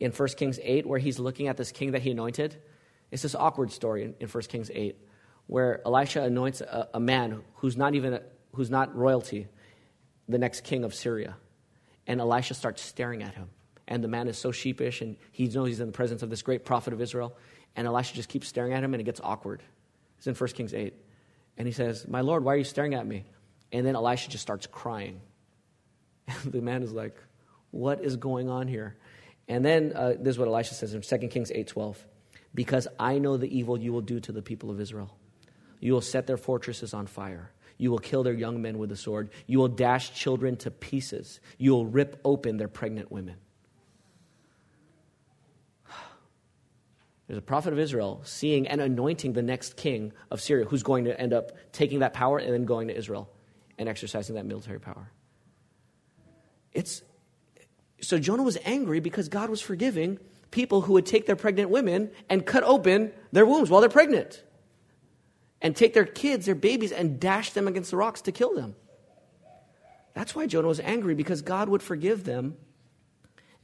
[0.00, 2.56] in 1 Kings 8 where he's looking at this king that he anointed.
[3.10, 4.96] It's this awkward story in, in 1 Kings 8
[5.46, 9.48] where Elisha anoints a, a man who's not even a, who's not royalty,
[10.28, 11.36] the next king of Syria.
[12.06, 13.48] And Elisha starts staring at him.
[13.86, 16.42] And the man is so sheepish and he knows he's in the presence of this
[16.42, 17.36] great prophet of Israel.
[17.74, 19.62] And Elisha just keeps staring at him and it gets awkward.
[20.18, 20.94] It's in 1 Kings 8.
[21.56, 23.24] And he says, My Lord, why are you staring at me?
[23.72, 25.20] And then Elisha just starts crying.
[26.44, 27.16] And the man is like,
[27.70, 28.98] What is going on here?
[29.48, 31.96] And then uh, this is what Elisha says in 2 Kings 8:12.
[32.54, 35.16] Because I know the evil you will do to the people of Israel.
[35.80, 37.50] You will set their fortresses on fire.
[37.76, 39.30] You will kill their young men with the sword.
[39.46, 41.40] You will dash children to pieces.
[41.58, 43.36] You will rip open their pregnant women.
[47.28, 51.04] There's a prophet of Israel seeing and anointing the next king of Syria who's going
[51.04, 53.30] to end up taking that power and then going to Israel
[53.78, 55.12] and exercising that military power.
[56.72, 57.02] It's,
[58.00, 60.18] so Jonah was angry because God was forgiving
[60.50, 64.42] people who would take their pregnant women and cut open their wombs while they're pregnant.
[65.60, 68.76] And take their kids, their babies, and dash them against the rocks to kill them.
[70.14, 72.56] That's why Jonah was angry because God would forgive them,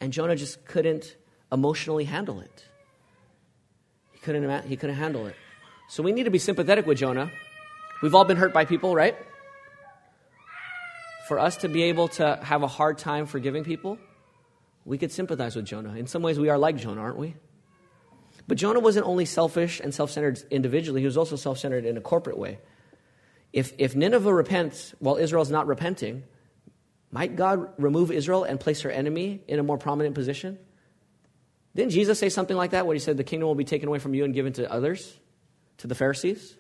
[0.00, 1.16] and Jonah just couldn't
[1.52, 2.64] emotionally handle it.
[4.12, 5.36] He couldn't, he couldn't handle it.
[5.88, 7.30] So we need to be sympathetic with Jonah.
[8.02, 9.16] We've all been hurt by people, right?
[11.28, 13.98] For us to be able to have a hard time forgiving people,
[14.84, 15.94] we could sympathize with Jonah.
[15.94, 17.34] In some ways, we are like Jonah, aren't we?
[18.46, 21.96] But Jonah wasn't only selfish and self centered individually, he was also self centered in
[21.96, 22.58] a corporate way.
[23.52, 26.24] If, if Nineveh repents while Israel's not repenting,
[27.10, 30.58] might God remove Israel and place her enemy in a more prominent position?
[31.76, 34.00] Didn't Jesus say something like that when he said, The kingdom will be taken away
[34.00, 35.16] from you and given to others,
[35.78, 36.56] to the Pharisees?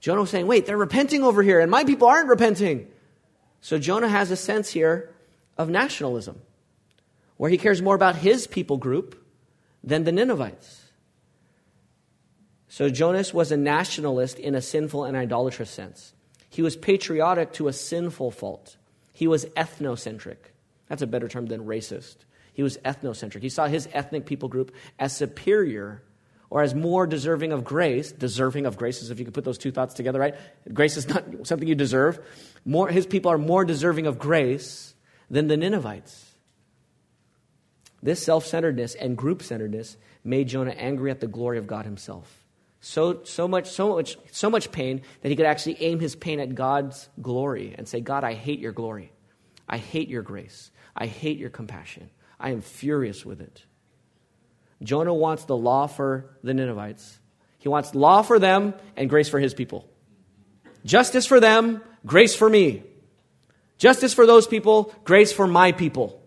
[0.00, 2.88] Jonah was saying, Wait, they're repenting over here, and my people aren't repenting.
[3.60, 5.14] So Jonah has a sense here
[5.56, 6.40] of nationalism,
[7.42, 9.20] where he cares more about his people group
[9.82, 10.92] than the Ninevites.
[12.68, 16.14] So Jonas was a nationalist in a sinful and idolatrous sense.
[16.48, 18.76] He was patriotic to a sinful fault.
[19.12, 20.36] He was ethnocentric.
[20.86, 22.14] That's a better term than racist.
[22.52, 23.42] He was ethnocentric.
[23.42, 26.04] He saw his ethnic people group as superior
[26.48, 28.12] or as more deserving of grace.
[28.12, 30.36] Deserving of grace is if you could put those two thoughts together, right?
[30.72, 32.20] Grace is not something you deserve.
[32.64, 34.94] More, his people are more deserving of grace
[35.28, 36.31] than the Ninevites.
[38.02, 42.42] This self centeredness and group centeredness made Jonah angry at the glory of God himself.
[42.80, 46.40] So, so, much, so, much, so much pain that he could actually aim his pain
[46.40, 49.12] at God's glory and say, God, I hate your glory.
[49.68, 50.72] I hate your grace.
[50.96, 52.10] I hate your compassion.
[52.40, 53.64] I am furious with it.
[54.82, 57.20] Jonah wants the law for the Ninevites.
[57.58, 59.88] He wants law for them and grace for his people.
[60.84, 62.82] Justice for them, grace for me.
[63.78, 66.21] Justice for those people, grace for my people.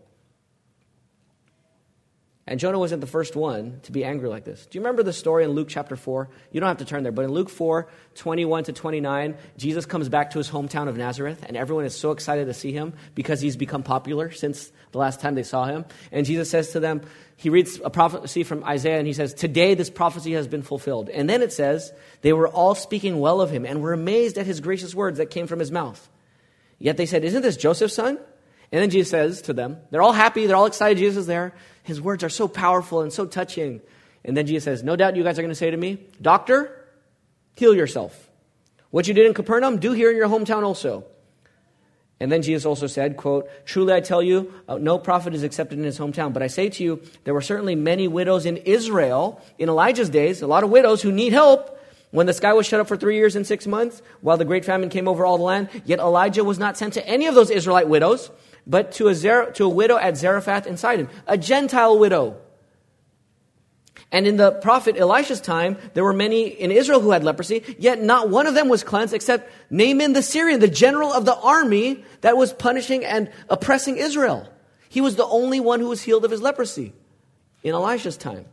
[2.48, 4.68] And Jonah wasn't the first one to be angry like this.
[4.68, 6.30] Do you remember the story in Luke chapter 4?
[6.52, 10.10] You don't have to turn there, but in Luke 4, 21 to 29, Jesus comes
[10.10, 13.42] back to his hometown of Nazareth, and everyone is so excited to see him because
[13.42, 15.86] he's become popular since the last time they saw him.
[16.12, 17.02] And Jesus says to them,
[17.36, 21.10] he reads a prophecy from Isaiah, and he says, Today this prophecy has been fulfilled.
[21.10, 24.46] And then it says, They were all speaking well of him and were amazed at
[24.46, 26.10] his gracious words that came from his mouth.
[26.80, 28.20] Yet they said, Isn't this Joseph's son?
[28.71, 31.54] And then Jesus says to them, They're all happy, they're all excited Jesus is there.
[31.84, 33.82] His words are so powerful and so touching.
[34.23, 36.86] And then Jesus says, No doubt you guys are going to say to me, Doctor,
[37.56, 38.30] heal yourself.
[38.89, 41.06] What you did in Capernaum, do here in your hometown also.
[42.19, 45.78] And then Jesus also said, quote, Truly I tell you, uh, no prophet is accepted
[45.78, 46.32] in his hometown.
[46.32, 50.41] But I say to you, there were certainly many widows in Israel in Elijah's days,
[50.41, 51.71] a lot of widows who need help.
[52.12, 54.63] When the sky was shut up for three years and six months, while the great
[54.63, 57.49] famine came over all the land, yet Elijah was not sent to any of those
[57.49, 58.32] Israelite widows,
[58.67, 62.38] but to a, Zer- to a widow at Zarephath in Sidon, a Gentile widow.
[64.12, 68.01] And in the prophet Elisha's time, there were many in Israel who had leprosy, yet
[68.01, 72.04] not one of them was cleansed except Naaman the Syrian, the general of the army
[72.21, 74.49] that was punishing and oppressing Israel.
[74.89, 76.93] He was the only one who was healed of his leprosy
[77.63, 78.45] in Elisha's time.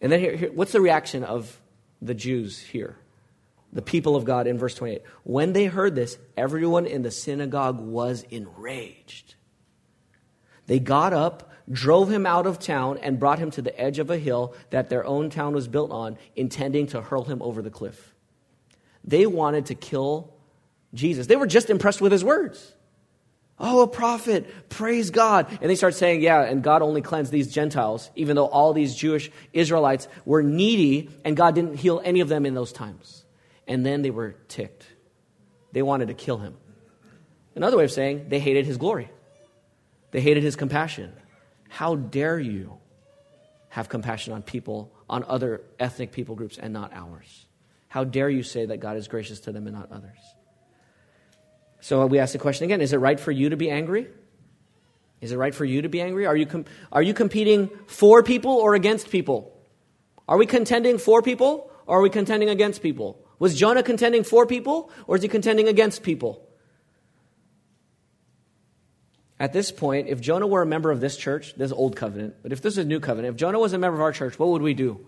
[0.00, 1.60] And then here, here what's the reaction of
[2.00, 2.96] the Jews here?
[3.76, 5.02] The people of God in verse 28.
[5.22, 9.34] When they heard this, everyone in the synagogue was enraged.
[10.66, 14.10] They got up, drove him out of town, and brought him to the edge of
[14.10, 17.70] a hill that their own town was built on, intending to hurl him over the
[17.70, 18.14] cliff.
[19.04, 20.32] They wanted to kill
[20.94, 21.26] Jesus.
[21.26, 22.72] They were just impressed with his words.
[23.58, 25.48] Oh, a prophet, praise God.
[25.60, 28.94] And they start saying, yeah, and God only cleansed these Gentiles, even though all these
[28.94, 33.25] Jewish Israelites were needy and God didn't heal any of them in those times.
[33.66, 34.86] And then they were ticked.
[35.72, 36.56] They wanted to kill him.
[37.54, 39.10] Another way of saying, they hated his glory.
[40.10, 41.12] They hated his compassion.
[41.68, 42.78] How dare you
[43.70, 47.46] have compassion on people, on other ethnic people groups, and not ours?
[47.88, 50.18] How dare you say that God is gracious to them and not others?
[51.80, 54.08] So we ask the question again is it right for you to be angry?
[55.20, 56.26] Is it right for you to be angry?
[56.26, 59.56] Are you, com- are you competing for people or against people?
[60.28, 63.25] Are we contending for people or are we contending against people?
[63.38, 66.42] Was Jonah contending for people or is he contending against people?
[69.38, 72.52] At this point, if Jonah were a member of this church, this old covenant, but
[72.52, 74.48] if this is a new covenant, if Jonah was a member of our church, what
[74.48, 75.06] would we do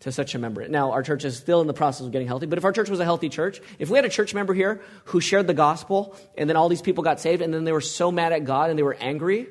[0.00, 0.66] to such a member?
[0.66, 2.90] Now, our church is still in the process of getting healthy, but if our church
[2.90, 6.16] was a healthy church, if we had a church member here who shared the gospel
[6.36, 8.70] and then all these people got saved and then they were so mad at God
[8.70, 9.46] and they were angry,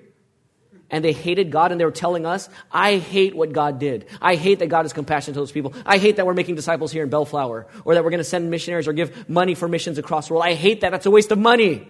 [0.89, 4.05] and they hated God and they were telling us, I hate what God did.
[4.21, 5.73] I hate that God is compassionate to those people.
[5.85, 8.49] I hate that we're making disciples here in Bellflower or that we're going to send
[8.49, 10.45] missionaries or give money for missions across the world.
[10.45, 10.91] I hate that.
[10.91, 11.87] That's a waste of money.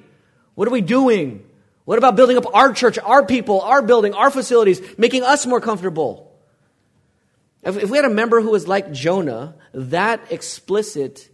[0.55, 1.47] What are we doing?
[1.85, 5.61] What about building up our church, our people, our building, our facilities, making us more
[5.61, 6.35] comfortable?
[7.61, 11.29] If, if we had a member who was like Jonah, that explicit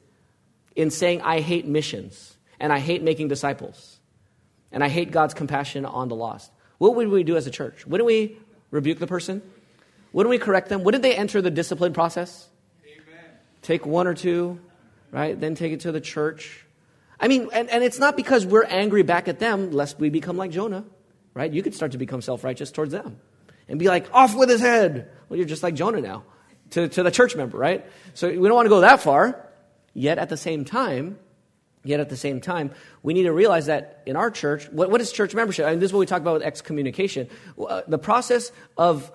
[0.75, 3.99] in saying, I hate missions and I hate making disciples
[4.71, 6.51] and I hate God's compassion on the lost
[6.83, 7.87] what would we do as a church?
[7.87, 8.37] Wouldn't we
[8.69, 9.41] rebuke the person?
[10.11, 10.83] Wouldn't we correct them?
[10.83, 12.49] Wouldn't they enter the discipline process?
[12.85, 13.23] Amen.
[13.61, 14.59] Take one or two,
[15.09, 15.39] right?
[15.39, 16.65] Then take it to the church.
[17.21, 20.35] I mean, and, and it's not because we're angry back at them, lest we become
[20.35, 20.83] like Jonah,
[21.33, 21.49] right?
[21.49, 23.17] You could start to become self righteous towards them
[23.69, 25.09] and be like, off with his head.
[25.29, 26.25] Well, you're just like Jonah now
[26.71, 27.85] to, to the church member, right?
[28.13, 29.41] So we don't want to go that far.
[29.93, 31.17] Yet at the same time,
[31.85, 35.01] Yet at the same time, we need to realize that in our church, what, what
[35.01, 35.65] is church membership?
[35.65, 37.27] I mean, this is what we talk about with excommunication.
[37.59, 39.11] Uh, the process of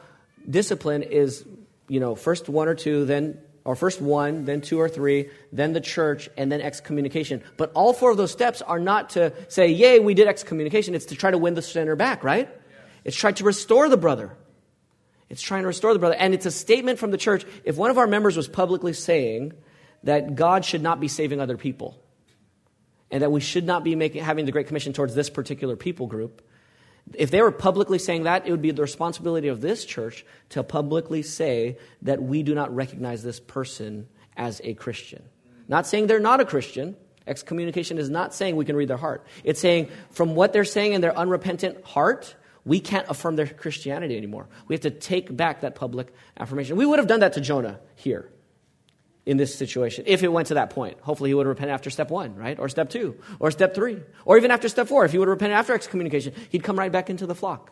[0.48, 1.46] discipline is,
[1.88, 5.72] you know, first one or two, then, or first one, then two or three, then
[5.72, 7.42] the church, and then excommunication.
[7.56, 10.94] But all four of those steps are not to say, yay, we did excommunication.
[10.94, 12.48] It's to try to win the sinner back, right?
[12.50, 12.76] Yeah.
[13.04, 14.36] It's trying to restore the brother.
[15.30, 16.16] It's trying to restore the brother.
[16.16, 17.46] And it's a statement from the church.
[17.64, 19.54] If one of our members was publicly saying
[20.02, 21.98] that God should not be saving other people,
[23.10, 26.06] and that we should not be making, having the Great Commission towards this particular people
[26.06, 26.42] group.
[27.14, 30.62] If they were publicly saying that, it would be the responsibility of this church to
[30.62, 35.22] publicly say that we do not recognize this person as a Christian.
[35.68, 36.96] Not saying they're not a Christian.
[37.26, 39.26] Excommunication is not saying we can read their heart.
[39.42, 44.16] It's saying from what they're saying in their unrepentant heart, we can't affirm their Christianity
[44.16, 44.48] anymore.
[44.66, 46.76] We have to take back that public affirmation.
[46.76, 48.30] We would have done that to Jonah here
[49.28, 50.98] in this situation if it went to that point.
[51.00, 52.58] Hopefully, he would repent after step one, right?
[52.58, 55.04] Or step two, or step three, or even after step four.
[55.04, 57.70] If he would repent after excommunication, he'd come right back into the flock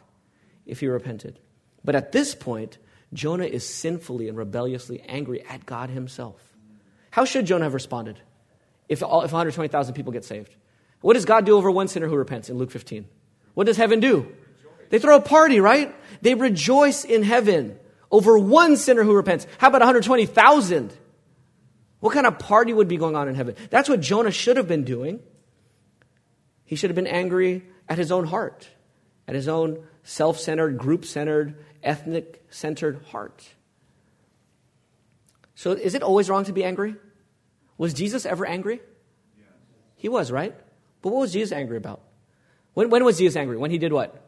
[0.66, 1.40] if he repented.
[1.82, 2.76] But at this point,
[3.14, 6.38] Jonah is sinfully and rebelliously angry at God himself.
[7.10, 8.20] How should Jonah have responded
[8.90, 10.54] if, all, if 120,000 people get saved?
[11.00, 13.06] What does God do over one sinner who repents in Luke 15?
[13.54, 14.30] What does heaven do?
[14.90, 15.94] They throw a party, right?
[16.20, 17.78] They rejoice in heaven
[18.10, 19.46] over one sinner who repents.
[19.56, 20.92] How about 120,000?
[22.00, 23.54] What kind of party would be going on in heaven?
[23.70, 25.20] That's what Jonah should have been doing.
[26.64, 28.68] He should have been angry at his own heart,
[29.26, 33.48] at his own self centered, group centered, ethnic centered heart.
[35.54, 36.96] So, is it always wrong to be angry?
[37.78, 38.80] Was Jesus ever angry?
[39.38, 39.48] Yes.
[39.96, 40.54] He was, right?
[41.00, 42.02] But what was Jesus angry about?
[42.74, 43.56] When, when was Jesus angry?
[43.56, 44.22] When he did what?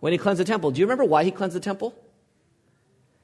[0.00, 0.70] When he cleansed the temple.
[0.70, 1.94] Do you remember why he cleansed the temple?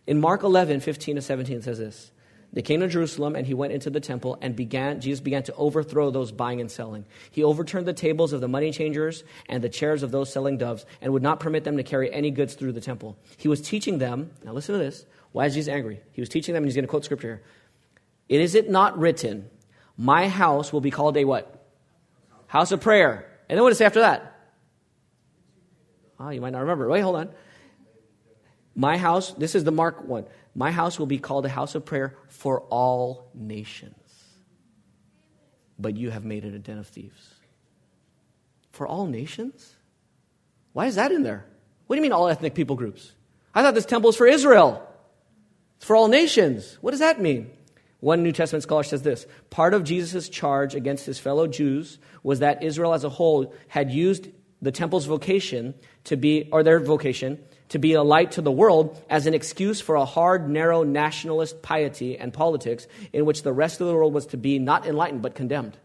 [0.06, 2.10] In Mark 11, 15 to 17 it says this.
[2.52, 5.54] They came to Jerusalem and he went into the temple and began, Jesus began to
[5.54, 7.06] overthrow those buying and selling.
[7.30, 10.84] He overturned the tables of the money changers and the chairs of those selling doves
[11.00, 13.16] and would not permit them to carry any goods through the temple.
[13.38, 15.06] He was teaching them, now listen to this.
[15.32, 16.00] Why is Jesus angry?
[16.12, 17.42] He was teaching them and he's going to quote scripture here.
[18.28, 19.48] It is it not written,
[19.96, 21.66] my house will be called a what?
[22.48, 23.28] House of prayer.
[23.48, 24.28] And then what does it say after that?
[26.20, 26.88] Oh, you might not remember.
[26.88, 27.30] Wait, hold on.
[28.74, 30.24] My house, this is the Mark one.
[30.54, 33.96] My house will be called a house of prayer for all nations.
[35.78, 37.34] But you have made it a den of thieves.
[38.70, 39.74] For all nations?
[40.72, 41.44] Why is that in there?
[41.86, 43.12] What do you mean, all ethnic people groups?
[43.54, 44.86] I thought this temple is for Israel.
[45.76, 46.78] It's for all nations.
[46.80, 47.50] What does that mean?
[48.00, 52.40] One New Testament scholar says this Part of Jesus' charge against his fellow Jews was
[52.40, 54.28] that Israel as a whole had used
[54.60, 57.38] the temple's vocation to be, or their vocation,
[57.72, 61.62] to be a light to the world as an excuse for a hard, narrow nationalist
[61.62, 65.22] piety and politics in which the rest of the world was to be not enlightened
[65.22, 65.78] but condemned.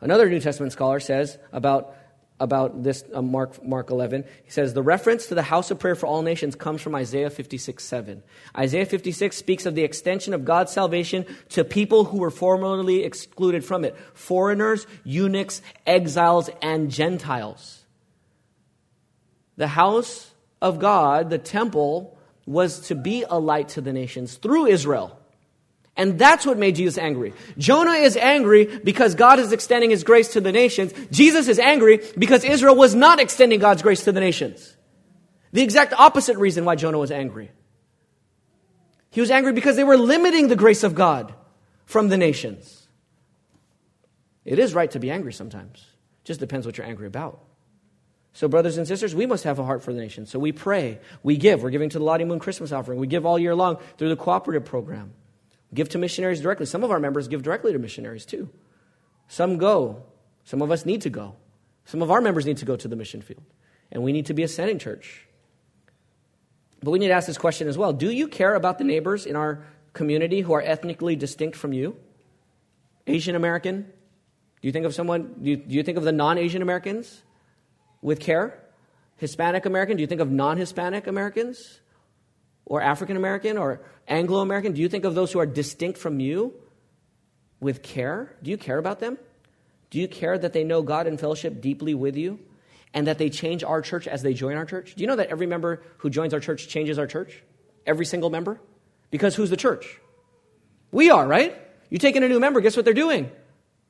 [0.00, 1.94] Another New Testament scholar says about,
[2.40, 5.94] about this uh, Mark, Mark 11, he says, the reference to the house of prayer
[5.94, 8.20] for all nations comes from Isaiah 56 7.
[8.58, 13.64] Isaiah 56 speaks of the extension of God's salvation to people who were formerly excluded
[13.64, 17.83] from it foreigners, eunuchs, exiles, and Gentiles.
[19.56, 24.66] The house of God, the temple, was to be a light to the nations through
[24.66, 25.18] Israel.
[25.96, 27.34] And that's what made Jesus angry.
[27.56, 30.92] Jonah is angry because God is extending his grace to the nations.
[31.10, 34.76] Jesus is angry because Israel was not extending God's grace to the nations.
[35.52, 37.50] The exact opposite reason why Jonah was angry.
[39.10, 41.32] He was angry because they were limiting the grace of God
[41.84, 42.88] from the nations.
[44.44, 45.86] It is right to be angry sometimes.
[46.24, 47.40] Just depends what you're angry about.
[48.34, 50.26] So, brothers and sisters, we must have a heart for the nation.
[50.26, 51.62] So we pray, we give.
[51.62, 52.98] We're giving to the Lottie Moon Christmas offering.
[52.98, 55.12] We give all year long through the cooperative program.
[55.70, 56.66] We give to missionaries directly.
[56.66, 58.50] Some of our members give directly to missionaries too.
[59.28, 60.02] Some go.
[60.42, 61.36] Some of us need to go.
[61.84, 63.44] Some of our members need to go to the mission field.
[63.92, 65.28] And we need to be a sending church.
[66.82, 69.26] But we need to ask this question as well Do you care about the neighbors
[69.26, 71.96] in our community who are ethnically distinct from you?
[73.06, 73.82] Asian American?
[74.60, 77.22] Do you think of someone, do you, do you think of the non Asian Americans?
[78.04, 78.60] With care?
[79.16, 79.96] Hispanic American?
[79.96, 81.80] Do you think of non Hispanic Americans?
[82.66, 84.72] Or African American or Anglo American?
[84.72, 86.54] Do you think of those who are distinct from you
[87.60, 88.36] with care?
[88.42, 89.18] Do you care about them?
[89.90, 92.38] Do you care that they know God and fellowship deeply with you?
[92.94, 94.94] and that they change our church as they join our church?
[94.94, 97.42] Do you know that every member who joins our church changes our church?
[97.84, 98.60] Every single member?
[99.10, 99.98] Because who's the church?
[100.92, 101.60] We are, right?
[101.90, 103.32] You take in a new member, guess what they're doing?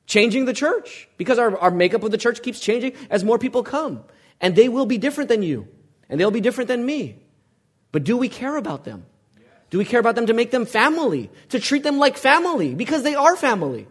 [0.07, 1.07] Changing the church.
[1.17, 4.03] Because our, our makeup of the church keeps changing as more people come.
[4.41, 5.67] And they will be different than you.
[6.09, 7.17] And they'll be different than me.
[7.91, 9.05] But do we care about them?
[9.69, 11.29] Do we care about them to make them family?
[11.49, 12.75] To treat them like family?
[12.75, 13.87] Because they are family.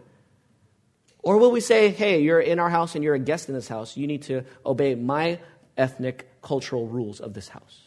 [1.21, 3.67] Or will we say, hey, you're in our house and you're a guest in this
[3.67, 3.97] house.
[3.97, 5.39] You need to obey my
[5.75, 7.81] ethnic, cultural rules of this house?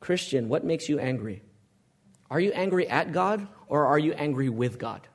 [0.00, 1.42] Christian, what makes you angry?
[2.30, 5.06] Are you angry at God or are you angry with God?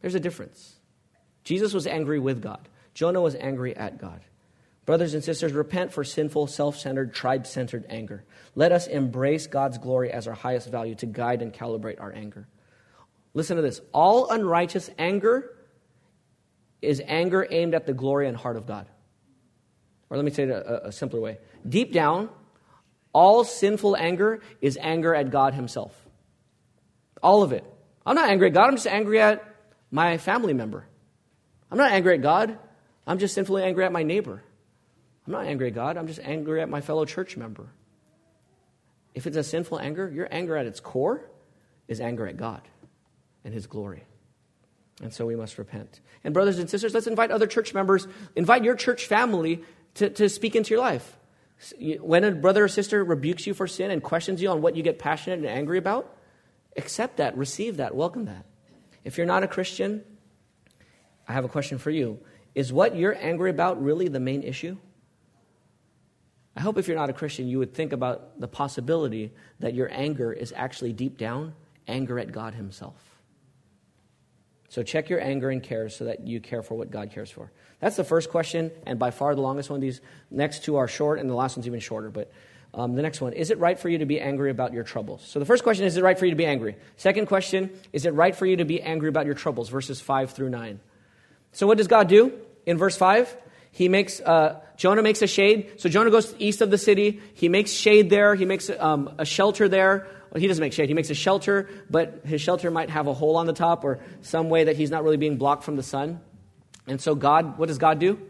[0.00, 0.76] There's a difference.
[1.44, 4.20] Jesus was angry with God, Jonah was angry at God.
[4.88, 8.24] Brothers and sisters, repent for sinful, self centered, tribe centered anger.
[8.54, 12.48] Let us embrace God's glory as our highest value to guide and calibrate our anger.
[13.34, 15.54] Listen to this all unrighteous anger
[16.80, 18.88] is anger aimed at the glory and heart of God.
[20.08, 21.38] Or let me say it a, a simpler way.
[21.68, 22.30] Deep down,
[23.12, 25.94] all sinful anger is anger at God Himself.
[27.22, 27.64] All of it.
[28.06, 29.44] I'm not angry at God, I'm just angry at
[29.90, 30.86] my family member.
[31.70, 32.58] I'm not angry at God,
[33.06, 34.42] I'm just sinfully angry at my neighbor.
[35.26, 37.68] I'm not angry at God, I'm just angry at my fellow church member.
[39.14, 41.28] If it's a sinful anger, your anger at its core
[41.88, 42.62] is anger at God
[43.44, 44.04] and his glory.
[45.02, 46.00] And so we must repent.
[46.24, 49.62] And, brothers and sisters, let's invite other church members, invite your church family
[49.94, 51.16] to, to speak into your life.
[51.78, 54.82] When a brother or sister rebukes you for sin and questions you on what you
[54.82, 56.16] get passionate and angry about,
[56.76, 58.44] accept that, receive that, welcome that.
[59.04, 60.02] If you're not a Christian,
[61.26, 62.18] I have a question for you.
[62.54, 64.76] Is what you're angry about really the main issue?
[66.56, 69.88] I hope if you're not a Christian, you would think about the possibility that your
[69.92, 71.54] anger is actually deep down
[71.86, 73.02] anger at God Himself.
[74.68, 77.50] So check your anger and cares so that you care for what God cares for.
[77.80, 79.80] That's the first question, and by far the longest one.
[79.80, 82.10] These next two are short, and the last one's even shorter.
[82.10, 82.30] But
[82.74, 85.22] um, the next one is it right for you to be angry about your troubles?
[85.26, 86.76] So the first question is, it right for you to be angry?
[86.96, 89.68] Second question is it right for you to be angry about your troubles?
[89.68, 90.80] Verses 5 through 9.
[91.52, 92.32] So what does God do
[92.66, 93.36] in verse 5?
[93.70, 95.74] He makes, uh, Jonah makes a shade.
[95.76, 97.20] So Jonah goes east of the city.
[97.34, 98.34] He makes shade there.
[98.34, 100.88] He makes um, a shelter there well, he doesn't make shade.
[100.88, 104.00] He makes a shelter, but his shelter might have a hole on the top or
[104.20, 106.20] some way that he's not really being blocked from the sun.
[106.86, 108.20] And so, God, what does God do?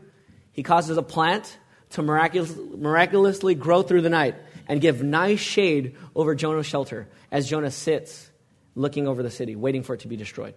[0.52, 1.58] He causes a plant
[1.90, 4.36] to miraculous, miraculously grow through the night
[4.66, 8.30] and give nice shade over Jonah's shelter as Jonah sits
[8.74, 10.54] looking over the city, waiting for it to be destroyed.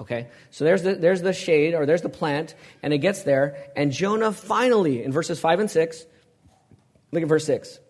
[0.00, 0.28] Okay?
[0.50, 3.92] So there's the, there's the shade, or there's the plant, and it gets there, and
[3.92, 6.06] Jonah finally, in verses 5 and 6,
[7.12, 7.80] look at verse 6.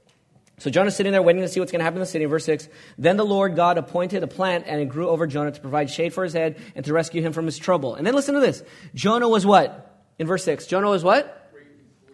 [0.59, 2.27] So Jonah's sitting there waiting to see what's going to happen in the city.
[2.27, 5.61] Verse 6 Then the Lord God appointed a plant, and it grew over Jonah to
[5.61, 7.97] provide shade for his head and to rescue him from his trouble.
[7.97, 8.63] And then listen to this
[8.95, 10.05] Jonah was what?
[10.19, 10.67] In verse 6.
[10.67, 11.44] Jonah was what?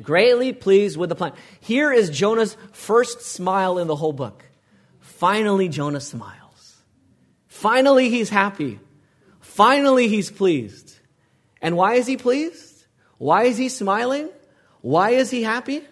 [0.03, 1.35] Greatly pleased with the plant.
[1.61, 4.45] Here is Jonah's first smile in the whole book.
[5.01, 6.77] Finally, Jonah smiles.
[7.49, 8.81] Finally, he's happy.
[9.41, 10.99] Finally, he's pleased.
[11.61, 12.87] And why is he pleased?
[13.19, 14.31] Why is he smiling?
[14.81, 15.83] Why is he happy?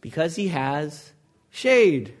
[0.00, 1.12] Because he has
[1.54, 2.12] Shade.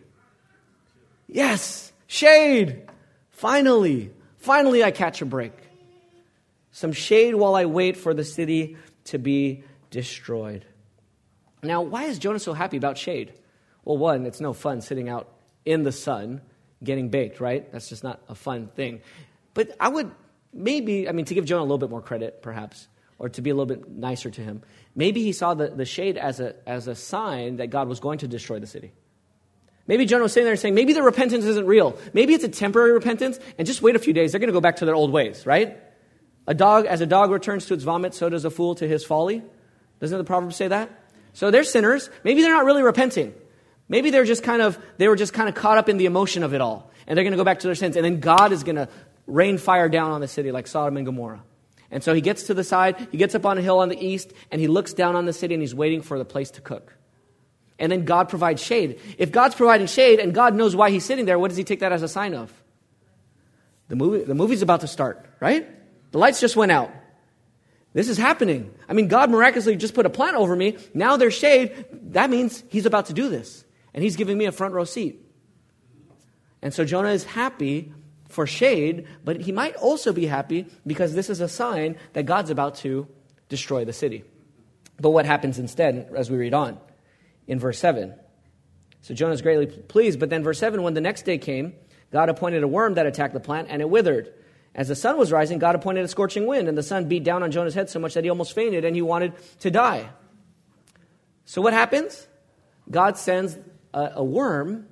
[1.26, 2.88] Yes, shade.
[3.30, 5.52] Finally, finally, I catch a break.
[6.70, 10.64] Some shade while I wait for the city to be destroyed.
[11.64, 13.32] Now, why is Jonah so happy about shade?
[13.84, 15.28] Well, one, it's no fun sitting out
[15.64, 16.40] in the sun
[16.82, 17.70] getting baked, right?
[17.72, 19.00] That's just not a fun thing.
[19.54, 20.10] But I would
[20.52, 22.88] maybe, I mean, to give Jonah a little bit more credit, perhaps,
[23.18, 24.62] or to be a little bit nicer to him,
[24.94, 28.18] maybe he saw the, the shade as a, as a sign that God was going
[28.18, 28.92] to destroy the city.
[29.86, 31.98] Maybe Jonah was sitting there saying, maybe the repentance isn't real.
[32.14, 34.32] Maybe it's a temporary repentance, and just wait a few days.
[34.32, 35.78] They're going to go back to their old ways, right?
[36.46, 39.04] A dog, as a dog returns to its vomit, so does a fool to his
[39.04, 39.42] folly.
[40.00, 41.03] Doesn't the proverb say that?
[41.34, 42.08] So they're sinners.
[42.24, 43.34] Maybe they're not really repenting.
[43.88, 46.42] Maybe they're just kind of, they were just kind of caught up in the emotion
[46.42, 46.90] of it all.
[47.06, 47.96] And they're going to go back to their sins.
[47.96, 48.88] And then God is going to
[49.26, 51.42] rain fire down on the city like Sodom and Gomorrah.
[51.90, 54.02] And so he gets to the side, he gets up on a hill on the
[54.02, 56.60] east, and he looks down on the city and he's waiting for the place to
[56.60, 56.96] cook
[57.78, 59.00] and then God provides shade.
[59.18, 61.80] If God's providing shade and God knows why he's sitting there, what does he take
[61.80, 62.52] that as a sign of?
[63.88, 65.68] The, movie, the movie's about to start, right?
[66.12, 66.90] The lights just went out.
[67.94, 68.74] This is happening.
[68.88, 70.76] I mean, God miraculously just put a plant over me.
[70.92, 71.86] Now there's shade.
[72.12, 73.64] That means he's about to do this.
[73.94, 75.24] And he's giving me a front row seat.
[76.60, 77.94] And so Jonah is happy
[78.28, 82.50] for shade, but he might also be happy because this is a sign that God's
[82.50, 83.08] about to
[83.48, 84.24] destroy the city.
[85.00, 86.78] But what happens instead as we read on?
[87.46, 88.14] in verse 7.
[89.02, 91.74] So Jonah is greatly pleased, but then verse 7 when the next day came,
[92.10, 94.32] God appointed a worm that attacked the plant, and it withered.
[94.74, 97.42] As the sun was rising, God appointed a scorching wind, and the sun beat down
[97.42, 100.08] on Jonah's head so much that he almost fainted and he wanted to die.
[101.44, 102.26] So what happens?
[102.90, 103.56] God sends
[103.92, 104.86] a, a worm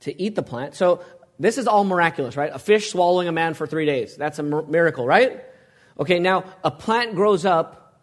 [0.00, 0.74] to eat the plant.
[0.74, 1.02] So
[1.38, 2.50] this is all miraculous, right?
[2.52, 4.16] A fish swallowing a man for three days.
[4.16, 5.44] That's a miracle, right?
[5.98, 8.00] Okay, now a plant grows up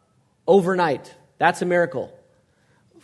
[0.47, 1.13] overnight.
[1.37, 2.13] That's a miracle.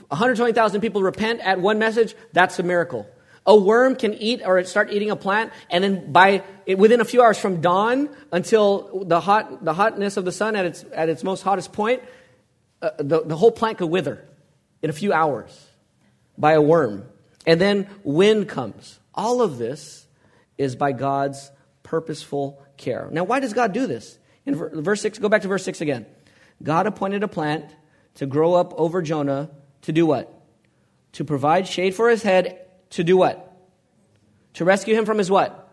[0.09, 2.15] 120,000 people repent at one message.
[2.33, 3.07] That's a miracle.
[3.45, 6.43] A worm can eat or start eating a plant, and then by
[6.77, 10.65] within a few hours from dawn until the hot the hotness of the sun at
[10.65, 12.03] its at its most hottest point,
[12.81, 14.25] uh, the, the whole plant could wither
[14.81, 15.67] in a few hours
[16.37, 17.07] by a worm.
[17.45, 18.99] And then wind comes.
[19.13, 20.05] All of this
[20.57, 21.51] is by God's
[21.83, 23.09] purposeful care.
[23.11, 24.17] Now, why does God do this?
[24.45, 26.05] In verse 6, go back to verse 6 again.
[26.61, 27.65] God appointed a plant
[28.15, 29.49] to grow up over Jonah
[29.83, 30.33] to do what?
[31.13, 33.45] To provide shade for his head, to do what?
[34.55, 35.68] To rescue him from his what?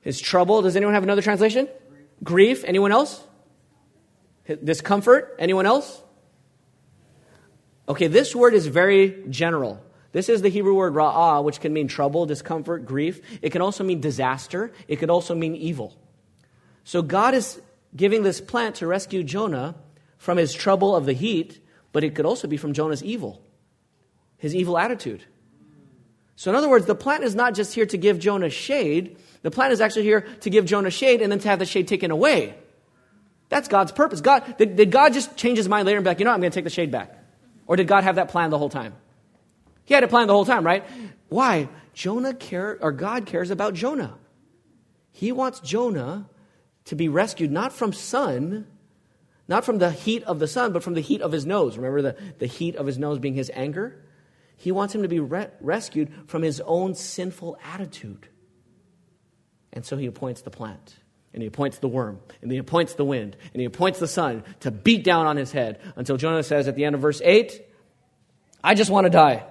[0.00, 0.62] His trouble.
[0.62, 1.68] Does anyone have another translation?
[2.22, 2.64] Grief.
[2.64, 3.22] Anyone else?
[4.62, 5.36] Discomfort.
[5.38, 6.02] Anyone else?
[7.88, 9.82] Okay, this word is very general.
[10.12, 13.20] This is the Hebrew word ra'ah, which can mean trouble, discomfort, grief.
[13.42, 14.72] It can also mean disaster.
[14.88, 15.98] It could also mean evil.
[16.84, 17.60] So God is
[17.94, 19.74] giving this plant to rescue Jonah
[20.16, 23.42] from his trouble of the heat, but it could also be from Jonah's evil,
[24.36, 25.24] his evil attitude.
[26.38, 29.50] So, in other words, the plant is not just here to give Jonah shade, the
[29.50, 32.12] plant is actually here to give Jonah shade and then to have the shade taken
[32.12, 32.54] away.
[33.48, 34.20] That's God's purpose.
[34.20, 36.38] God, did, did God just change his mind later and be like, you know, I'm
[36.38, 37.12] going to take the shade back?
[37.66, 38.94] Or did God have that plan the whole time?
[39.84, 40.84] He had a plan the whole time, right?
[41.28, 41.68] Why?
[41.92, 44.16] Jonah care or God cares about Jonah.
[45.10, 46.30] He wants Jonah
[46.84, 48.64] to be rescued not from sun,
[49.48, 51.76] not from the heat of the sun, but from the heat of his nose.
[51.76, 54.04] Remember the, the heat of his nose being his anger?
[54.58, 58.28] He wants him to be re- rescued from his own sinful attitude.
[59.72, 60.96] And so he appoints the plant,
[61.32, 64.42] and he appoints the worm, and he appoints the wind, and he appoints the sun
[64.60, 67.62] to beat down on his head until Jonah says at the end of verse 8,
[68.62, 69.44] I just want to die.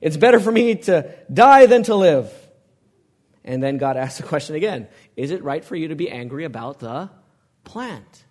[0.00, 2.32] It's better for me to die than to live.
[3.44, 6.44] And then God asks the question again Is it right for you to be angry
[6.44, 7.10] about the
[7.64, 8.24] plant?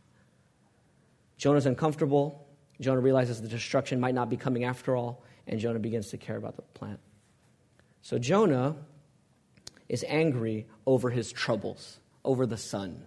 [1.37, 2.47] Jonah's uncomfortable.
[2.81, 6.37] Jonah realizes the destruction might not be coming after all, and Jonah begins to care
[6.37, 6.99] about the plant.
[8.01, 8.75] So Jonah
[9.87, 13.03] is angry over his troubles, over the sun,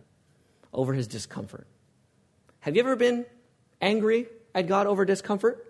[0.73, 1.67] over his discomfort.
[2.61, 3.27] Have you ever been
[3.81, 5.65] angry at God over discomfort?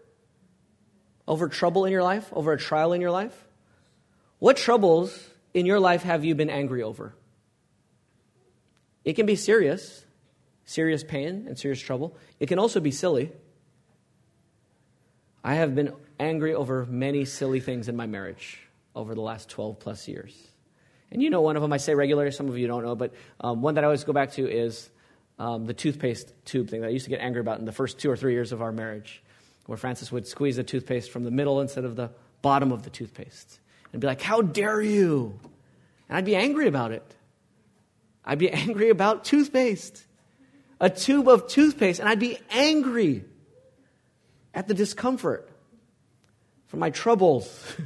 [1.27, 2.29] Over trouble in your life?
[2.33, 3.47] Over a trial in your life?
[4.39, 7.15] What troubles in your life have you been angry over?
[9.05, 10.05] It can be serious,
[10.65, 12.17] serious pain and serious trouble.
[12.41, 13.33] It can also be silly.
[15.43, 18.59] I have been angry over many silly things in my marriage
[18.95, 20.37] over the last 12 plus years.
[21.11, 23.15] And you know one of them I say regularly, some of you don't know, but
[23.41, 24.91] um, one that I always go back to is
[25.39, 27.99] um, the toothpaste tube thing that I used to get angry about in the first
[27.99, 29.23] two or three years of our marriage,
[29.67, 32.11] where Francis would squeeze the toothpaste from the middle instead of the
[32.43, 33.61] bottom of the toothpaste
[33.93, 35.39] and be like, How dare you?
[36.09, 37.15] And I'd be angry about it.
[38.25, 40.05] I'd be angry about toothpaste,
[40.81, 43.25] a tube of toothpaste, and I'd be angry
[44.55, 45.48] at the discomfort
[46.69, 47.77] from my troubles.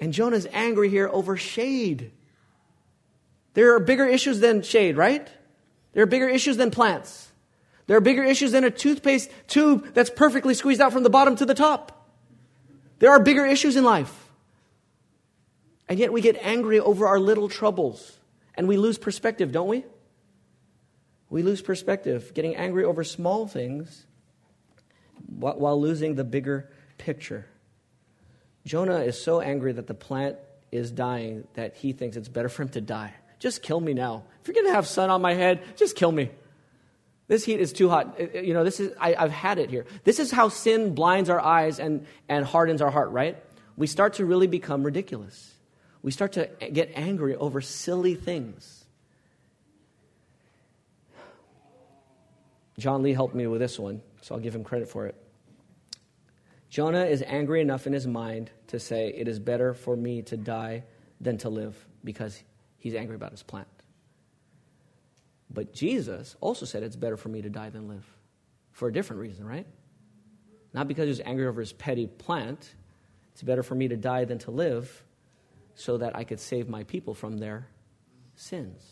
[0.00, 2.12] and Jonah's angry here over shade.
[3.54, 5.28] There are bigger issues than shade, right?
[5.92, 7.30] There are bigger issues than plants.
[7.86, 11.36] There are bigger issues than a toothpaste tube that's perfectly squeezed out from the bottom
[11.36, 12.08] to the top.
[12.98, 14.28] There are bigger issues in life.
[15.88, 18.18] And yet we get angry over our little troubles
[18.54, 19.84] and we lose perspective, don't we?
[21.28, 24.06] We lose perspective, getting angry over small things
[25.28, 27.46] while losing the bigger picture.
[28.64, 30.36] Jonah is so angry that the plant
[30.72, 33.12] is dying that he thinks it's better for him to die.
[33.38, 34.24] Just kill me now.
[34.40, 36.30] If you're going to have sun on my head, just kill me.
[37.28, 38.20] This heat is too hot.
[38.20, 39.86] Uh, uh, you know, this is, I, have had it here.
[40.04, 43.42] This is how sin blinds our eyes and, and hardens our heart, right?
[43.76, 45.54] We start to really become ridiculous
[46.04, 48.84] we start to get angry over silly things.
[52.78, 55.14] John Lee helped me with this one, so I'll give him credit for it.
[56.74, 60.36] Jonah is angry enough in his mind to say, It is better for me to
[60.36, 60.82] die
[61.20, 62.42] than to live, because
[62.78, 63.68] he's angry about his plant.
[65.48, 68.04] But Jesus also said, It's better for me to die than live,
[68.72, 69.68] for a different reason, right?
[70.72, 72.74] Not because he was angry over his petty plant.
[73.30, 75.04] It's better for me to die than to live
[75.76, 77.68] so that I could save my people from their
[78.34, 78.82] sins.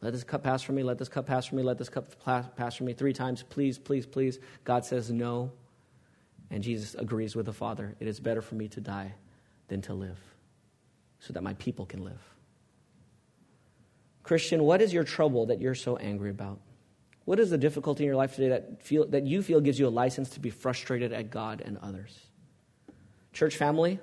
[0.00, 2.24] Let this cup pass from me, let this cup pass from me, let this cup
[2.24, 3.42] pass from me three times.
[3.42, 4.38] Please, please, please.
[4.64, 5.52] God says no.
[6.50, 7.94] And Jesus agrees with the Father.
[8.00, 9.14] It is better for me to die
[9.68, 10.18] than to live
[11.20, 12.20] so that my people can live.
[14.22, 16.60] Christian, what is your trouble that you're so angry about?
[17.24, 19.86] What is the difficulty in your life today that, feel, that you feel gives you
[19.86, 22.18] a license to be frustrated at God and others?
[23.32, 24.00] Church family,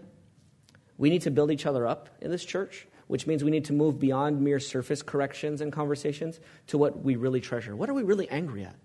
[0.97, 3.73] we need to build each other up in this church, which means we need to
[3.73, 7.75] move beyond mere surface corrections and conversations to what we really treasure.
[7.75, 8.75] What are we really angry at?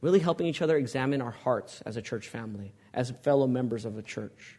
[0.00, 3.96] Really helping each other examine our hearts as a church family, as fellow members of
[3.96, 4.58] a church.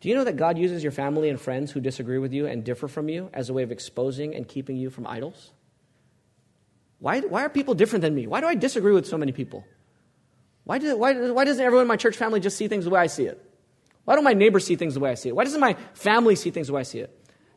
[0.00, 2.64] Do you know that God uses your family and friends who disagree with you and
[2.64, 5.52] differ from you as a way of exposing and keeping you from idols?
[6.98, 8.26] Why, why are people different than me?
[8.26, 9.64] Why do I disagree with so many people?
[10.64, 13.00] Why, do, why, why doesn't everyone in my church family just see things the way
[13.00, 13.40] I see it?
[14.04, 15.36] Why don't my neighbors see things the way I see it?
[15.36, 17.16] Why doesn't my family see things the way I see it?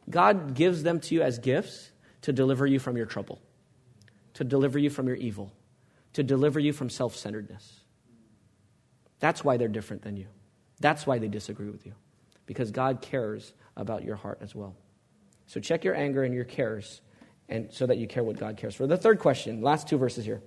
[0.09, 1.91] God gives them to you as gifts
[2.21, 3.39] to deliver you from your trouble,
[4.35, 5.51] to deliver you from your evil,
[6.15, 7.81] to deliver you from self centeredness.
[9.19, 10.27] That's why they're different than you.
[10.79, 11.93] That's why they disagree with you,
[12.45, 14.75] because God cares about your heart as well.
[15.47, 17.01] So check your anger and your cares,
[17.49, 18.87] and so that you care what God cares for.
[18.87, 20.41] The third question, last two verses here.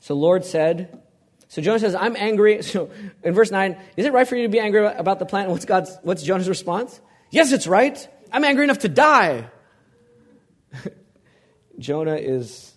[0.00, 1.02] So Lord said,
[1.48, 2.62] so Jonah says, I'm angry.
[2.62, 2.90] So
[3.22, 5.50] in verse 9, is it right for you to be angry about the plant?
[5.50, 7.00] What's God's what's Jonah's response?
[7.30, 8.08] Yes, it's right.
[8.32, 9.48] I'm angry enough to die.
[11.78, 12.73] Jonah is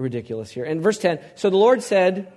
[0.00, 0.64] ridiculous here.
[0.64, 2.32] In verse 10, so the Lord said,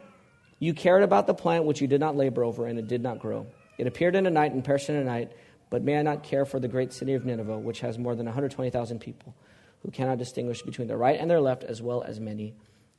[0.59, 3.19] You cared about the plant which you did not labor over, and it did not
[3.19, 3.47] grow.
[3.77, 5.31] It appeared in a night and perished in a night.
[5.73, 8.27] But may I not care for the great city of Nineveh, which has more than
[8.27, 9.33] 120,000 people,
[9.81, 12.53] who cannot distinguish between their right and their left, as well as many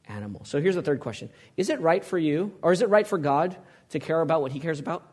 [0.07, 0.49] animals?
[0.49, 3.17] So here's the third question Is it right for you, or is it right for
[3.17, 3.57] God
[3.91, 5.09] to care about what he cares about?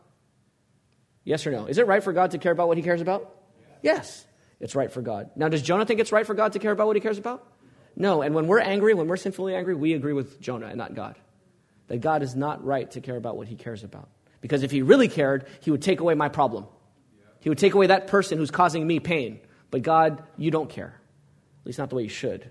[1.23, 1.67] Yes or no?
[1.67, 3.31] Is it right for God to care about what he cares about?
[3.83, 4.25] Yes,
[4.59, 5.29] it's right for God.
[5.35, 7.47] Now, does Jonah think it's right for God to care about what he cares about?
[8.01, 10.95] No, and when we're angry, when we're sinfully angry, we agree with Jonah and not
[10.95, 11.19] God.
[11.85, 14.09] That God is not right to care about what he cares about.
[14.41, 16.65] Because if he really cared, he would take away my problem.
[17.41, 19.39] He would take away that person who's causing me pain.
[19.69, 20.99] But God, you don't care.
[21.59, 22.49] At least not the way you should.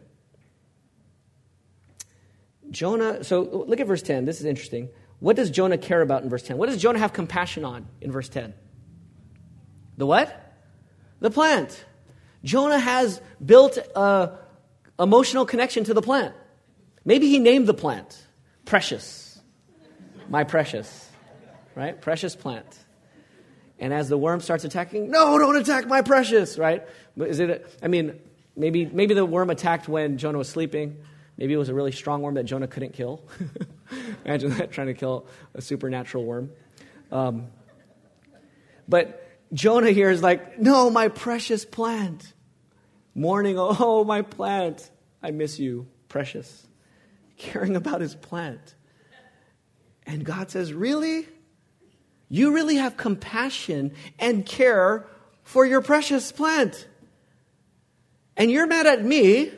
[2.71, 4.27] Jonah, so look at verse 10.
[4.27, 4.89] This is interesting.
[5.19, 6.59] What does Jonah care about in verse 10?
[6.59, 8.55] What does Jonah have compassion on in verse 10?
[9.97, 10.55] The what?
[11.19, 11.85] The plant.
[12.45, 14.39] Jonah has built a,
[15.01, 16.35] emotional connection to the plant.
[17.05, 18.27] Maybe he named the plant
[18.67, 19.41] Precious,
[20.29, 21.11] my precious,
[21.75, 22.01] right?
[22.01, 22.67] Precious plant.
[23.81, 26.87] And as the worm starts attacking, no, don't attack my precious, right?
[27.17, 27.51] Is it?
[27.51, 28.21] A, I mean,
[28.55, 30.99] maybe maybe the worm attacked when Jonah was sleeping.
[31.37, 33.25] Maybe it was a really strong worm that Jonah couldn't kill.
[34.25, 36.51] Imagine that trying to kill a supernatural worm.
[37.11, 37.47] Um,
[38.87, 42.35] but Jonah here is like, no, my precious plant.
[43.15, 44.91] Mourning, oh, my plant.
[45.23, 46.67] I miss you, precious.
[47.37, 48.75] Caring about his plant.
[50.07, 51.27] And God says, Really?
[52.29, 55.07] You really have compassion and care
[55.43, 56.87] for your precious plant.
[58.37, 59.51] And you're mad at me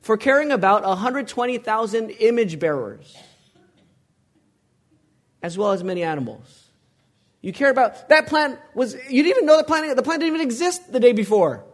[0.00, 3.16] for caring about 120,000 image bearers,
[5.42, 6.70] as well as many animals.
[7.42, 10.34] You care about that plant was you didn't even know the plant the plant didn't
[10.34, 11.64] even exist the day before.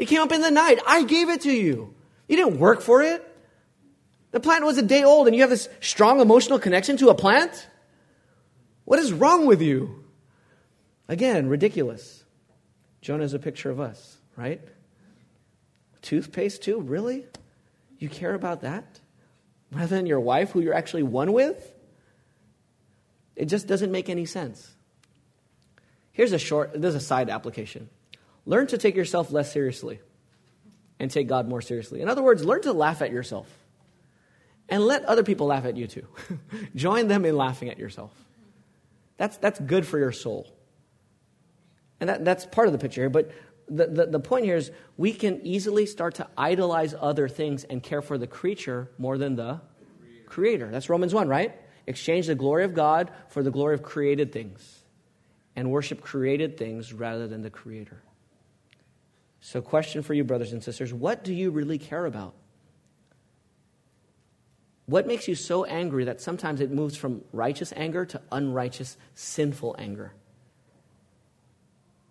[0.00, 0.78] It came up in the night.
[0.86, 1.94] I gave it to you.
[2.26, 3.22] You didn't work for it.
[4.30, 7.14] The plant was a day old and you have this strong emotional connection to a
[7.14, 7.68] plant?
[8.86, 10.06] What is wrong with you?
[11.06, 12.24] Again, ridiculous.
[13.02, 14.62] Jonah is a picture of us, right?
[16.00, 16.80] Toothpaste, too?
[16.80, 17.26] Really?
[17.98, 19.00] You care about that?
[19.70, 21.74] Rather than your wife, who you're actually one with?
[23.36, 24.74] It just doesn't make any sense.
[26.12, 27.90] Here's a short, there's a side application.
[28.46, 30.00] Learn to take yourself less seriously
[30.98, 32.00] and take God more seriously.
[32.00, 33.48] In other words, learn to laugh at yourself
[34.68, 36.06] and let other people laugh at you too.
[36.74, 38.12] Join them in laughing at yourself.
[39.16, 40.50] That's, that's good for your soul.
[42.00, 43.10] And that, that's part of the picture here.
[43.10, 43.32] But
[43.68, 47.82] the, the, the point here is we can easily start to idolize other things and
[47.82, 49.60] care for the creature more than the
[50.26, 50.70] creator.
[50.70, 51.54] That's Romans 1, right?
[51.86, 54.80] Exchange the glory of God for the glory of created things
[55.56, 58.02] and worship created things rather than the creator.
[59.40, 62.34] So, question for you, brothers and sisters what do you really care about?
[64.86, 69.76] What makes you so angry that sometimes it moves from righteous anger to unrighteous, sinful
[69.78, 70.12] anger?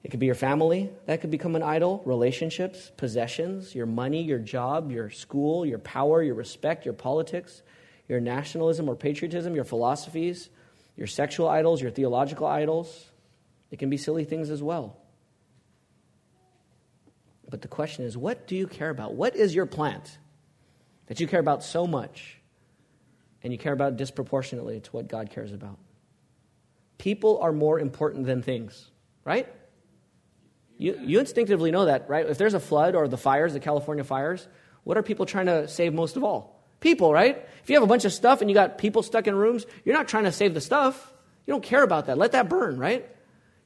[0.02, 4.40] It could be your family, that could become an idol, relationships, possessions, your money, your
[4.40, 7.64] job, your school, your power, your respect, your politics,
[8.08, 10.50] your nationalism or patriotism, your philosophies,
[10.96, 13.10] your sexual idols, your theological idols.
[13.72, 14.98] It can be silly things as well.
[17.50, 19.16] But the question is, what do you care about?
[19.16, 20.18] What is your plant
[21.08, 22.38] that you care about so much
[23.44, 25.80] and you care about disproportionately to what God cares about?
[26.98, 28.92] People are more important than things,
[29.26, 29.48] right?
[30.78, 32.26] You, you instinctively know that, right?
[32.26, 34.48] If there's a flood or the fires, the California fires,
[34.84, 36.64] What are people trying to save most of all?
[36.80, 37.48] People, right?
[37.64, 39.96] If you have a bunch of stuff and you got people stuck in rooms, you're
[39.96, 41.14] not trying to save the stuff.
[41.46, 42.18] You don't care about that.
[42.18, 43.10] Let that burn, right?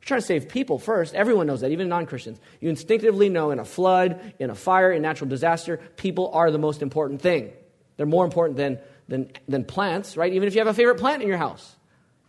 [0.04, 1.16] You're trying to save people first.
[1.16, 2.38] Everyone knows that, even non Christians.
[2.60, 6.58] You instinctively know in a flood, in a fire, in natural disaster, people are the
[6.58, 7.54] most important thing.
[7.96, 10.34] They're more important than, than, than plants, right?
[10.34, 11.78] Even if you have a favorite plant in your house.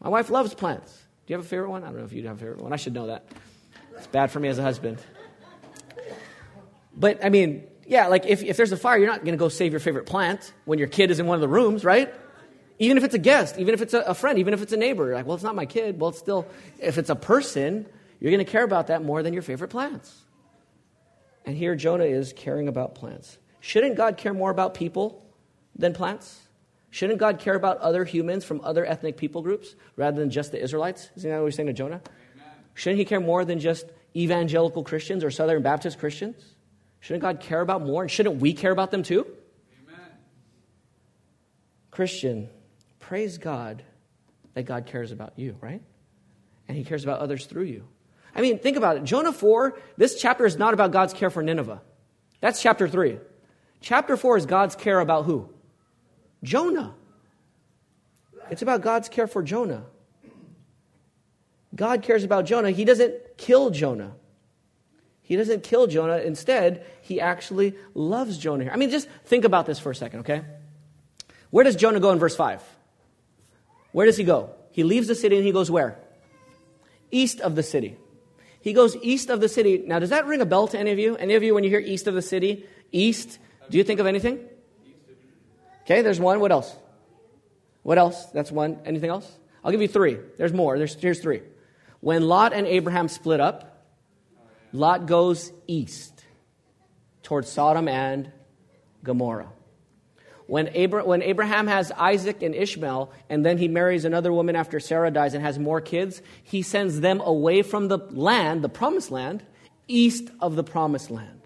[0.01, 0.93] My wife loves plants.
[1.27, 1.83] Do you have a favorite one?
[1.83, 2.73] I don't know if you have a favorite one.
[2.73, 3.27] I should know that.
[3.97, 4.99] It's bad for me as a husband.
[6.97, 9.49] But, I mean, yeah, like if, if there's a fire, you're not going to go
[9.49, 12.15] save your favorite plant when your kid is in one of the rooms, right?
[12.79, 15.15] Even if it's a guest, even if it's a, friend, even if it's a neighbor.
[15.15, 16.01] Like, well, it's not my kid.
[16.01, 16.47] Well, it's still,
[16.81, 17.87] if it's a person,
[18.21, 20.23] you're going to care about that more than your favorite plants.
[21.45, 23.39] And here Jonah is caring about plants.
[23.61, 25.25] Shouldn't God care more about people
[25.77, 26.41] than plants?
[26.91, 30.63] Shouldn't God care about other humans from other ethnic people groups rather than just the
[30.63, 31.11] Israelites?
[31.17, 32.01] Isn't that what he's saying to Jonah?
[32.35, 32.49] Amen.
[32.75, 36.37] Shouldn't he care more than just evangelical Christians or Southern Baptist Christians?
[37.01, 38.03] Shouldn't God care about more?
[38.03, 39.27] And shouldn't we care about them too?
[39.83, 40.07] Amen.
[41.91, 42.49] Christian,
[43.09, 43.83] praise God
[44.55, 45.83] that God cares about you, right?
[46.69, 47.85] And he cares about others through you.
[48.35, 49.05] I mean, think about it.
[49.05, 51.83] Jonah 4, this chapter is not about God's care for Nineveh.
[52.41, 53.19] That's chapter 3.
[53.81, 55.51] Chapter 4 is God's care about who?
[56.43, 56.95] Jonah.
[58.51, 59.85] It's about God's care for Jonah.
[61.75, 62.71] God cares about Jonah.
[62.71, 64.13] He doesn't kill Jonah.
[65.23, 66.19] He doesn't kill Jonah.
[66.19, 68.73] Instead, he actually loves Jonah here.
[68.73, 70.43] I mean, just think about this for a second, okay?
[71.51, 72.63] Where does Jonah go in verse 5?
[73.95, 74.51] Where does he go?
[74.73, 76.01] He leaves the city and he goes where?
[77.13, 77.97] East of the city.
[78.61, 79.85] He goes east of the city.
[79.87, 81.15] Now, does that ring a bell to any of you?
[81.15, 83.39] Any of you, when you hear east of the city, east,
[83.71, 84.41] do you think of anything?
[85.83, 86.41] Okay, there's one.
[86.41, 86.75] What else?
[87.85, 88.27] What else?
[88.33, 88.81] That's one.
[88.85, 89.31] Anything else?
[89.63, 90.19] I'll give you three.
[90.39, 90.77] There's more.
[90.77, 91.43] There's, here's three.
[92.01, 93.87] When Lot and Abraham split up,
[94.73, 96.25] Lot goes east
[97.23, 98.33] towards Sodom and
[99.05, 99.53] Gomorrah.
[100.47, 104.79] When, Abra- when Abraham has Isaac and Ishmael, and then he marries another woman after
[104.79, 109.11] Sarah dies and has more kids, he sends them away from the land, the promised
[109.11, 109.43] land,
[109.89, 111.41] east of the promised land,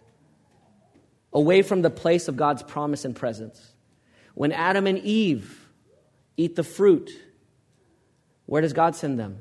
[1.32, 3.72] away from the place of God's promise and presence.
[4.34, 5.68] When Adam and Eve
[6.36, 7.10] eat the fruit,
[8.46, 9.40] where does God send them?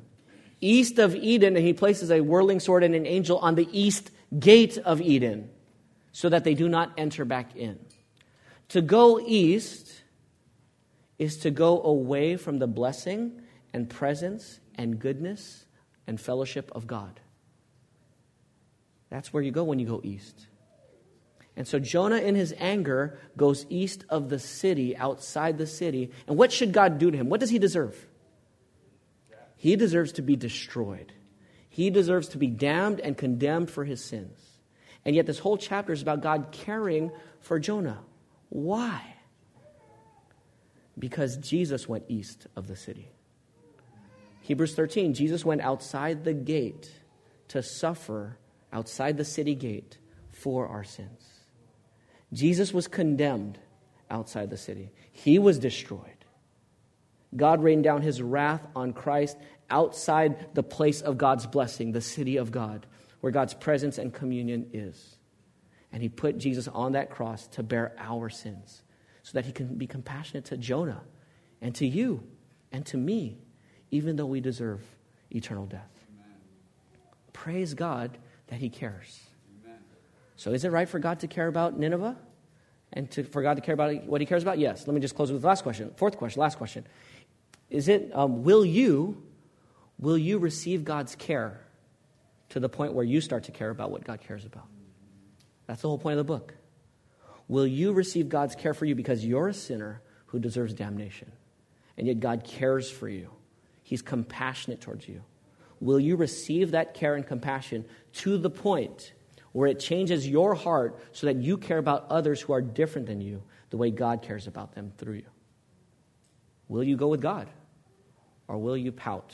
[0.61, 4.11] east of Eden, and he places a whirling sword and an angel on the east
[4.37, 5.49] gate of Eden
[6.11, 7.79] so that they do not enter back in.
[8.69, 10.03] To go east
[11.17, 13.41] is to go away from the blessing
[13.73, 15.65] and presence and goodness
[16.05, 17.19] and fellowship of God.
[19.09, 20.47] That's where you go when you go east.
[21.55, 26.11] And so Jonah, in his anger, goes east of the city, outside the city.
[26.27, 27.29] And what should God do to him?
[27.29, 28.05] What does he deserve?
[29.55, 31.13] He deserves to be destroyed.
[31.69, 34.37] He deserves to be damned and condemned for his sins.
[35.03, 37.99] And yet, this whole chapter is about God caring for Jonah.
[38.49, 39.15] Why?
[40.97, 43.09] Because Jesus went east of the city.
[44.41, 46.89] Hebrews 13, Jesus went outside the gate
[47.49, 48.37] to suffer
[48.71, 49.97] outside the city gate
[50.31, 51.23] for our sins.
[52.33, 53.59] Jesus was condemned
[54.09, 56.01] outside the city, he was destroyed.
[57.35, 59.37] God rained down his wrath on Christ
[59.69, 62.85] outside the place of God's blessing, the city of God,
[63.19, 65.16] where God's presence and communion is.
[65.91, 68.83] And he put Jesus on that cross to bear our sins
[69.23, 71.01] so that he can be compassionate to Jonah
[71.61, 72.23] and to you
[72.71, 73.37] and to me,
[73.91, 74.81] even though we deserve
[75.31, 75.91] eternal death.
[76.13, 76.31] Amen.
[77.33, 78.17] Praise God
[78.47, 79.19] that he cares.
[79.63, 79.79] Amen.
[80.35, 82.17] So, is it right for God to care about Nineveh?
[82.93, 84.59] And to, for God to care about what he cares about?
[84.59, 84.87] Yes.
[84.87, 85.91] Let me just close with the last question.
[85.97, 86.85] Fourth question, last question.
[87.69, 89.21] Is it, um, will you,
[89.99, 91.59] will you receive God's care
[92.49, 94.67] to the point where you start to care about what God cares about?
[95.67, 96.53] That's the whole point of the book.
[97.47, 101.31] Will you receive God's care for you because you're a sinner who deserves damnation?
[101.97, 103.29] And yet God cares for you.
[103.83, 105.21] He's compassionate towards you.
[105.79, 109.13] Will you receive that care and compassion to the point
[109.51, 113.21] where it changes your heart so that you care about others who are different than
[113.21, 115.25] you the way God cares about them through you?
[116.67, 117.47] Will you go with God
[118.47, 119.33] or will you pout?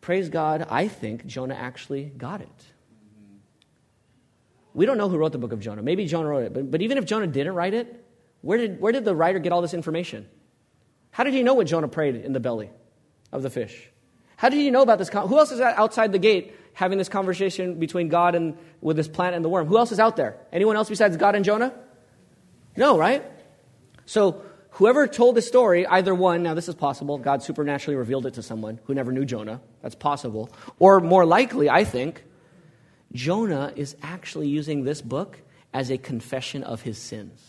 [0.00, 2.64] Praise God, I think Jonah actually got it.
[4.76, 5.82] We don't know who wrote the book of Jonah.
[5.82, 6.52] Maybe Jonah wrote it.
[6.52, 8.04] But, but even if Jonah didn't write it,
[8.42, 10.28] where did, where did the writer get all this information?
[11.10, 12.70] How did he know what Jonah prayed in the belly
[13.32, 13.90] of the fish?
[14.36, 15.10] How did he know about this?
[15.10, 19.08] Con- Who else is outside the gate having this conversation between God and with this
[19.08, 19.66] plant and the worm?
[19.66, 20.36] Who else is out there?
[20.52, 21.72] Anyone else besides God and Jonah?
[22.76, 23.24] No, right?
[24.04, 24.42] So
[24.76, 28.42] Whoever told the story, either one, now this is possible, God supernaturally revealed it to
[28.42, 29.62] someone who never knew Jonah.
[29.80, 30.50] That's possible.
[30.78, 32.22] Or more likely, I think,
[33.16, 35.38] Jonah is actually using this book
[35.72, 37.42] as a confession of his sins.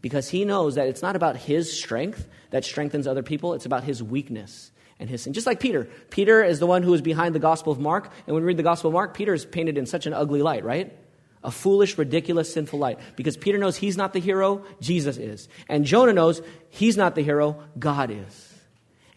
[0.00, 3.84] Because he knows that it's not about his strength that strengthens other people, it's about
[3.84, 5.32] his weakness and his sin.
[5.32, 5.88] Just like Peter.
[6.10, 8.10] Peter is the one who is behind the Gospel of Mark.
[8.26, 10.42] And when we read the Gospel of Mark, Peter is painted in such an ugly
[10.42, 10.96] light, right?
[11.42, 12.98] A foolish, ridiculous, sinful light.
[13.16, 15.48] Because Peter knows he's not the hero, Jesus is.
[15.68, 18.54] And Jonah knows he's not the hero, God is.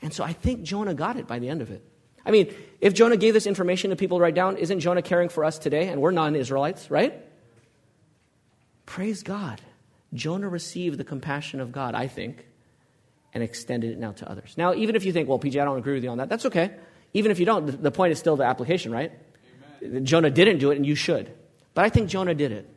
[0.02, 1.84] And so I think Jonah got it by the end of it.
[2.28, 5.46] I mean, if Jonah gave this information to people write down, isn't Jonah caring for
[5.46, 5.88] us today?
[5.88, 7.14] And we're non Israelites, right?
[8.86, 9.62] Praise God.
[10.14, 12.46] Jonah received the compassion of God, I think,
[13.34, 14.56] and extended it now to others.
[14.58, 16.46] Now, even if you think, well, PJ, I don't agree with you on that, that's
[16.46, 16.74] okay.
[17.14, 19.12] Even if you don't, the point is still the application, right?
[19.82, 20.06] Amen.
[20.06, 21.32] Jonah didn't do it, and you should.
[21.74, 22.70] But I think Jonah did it.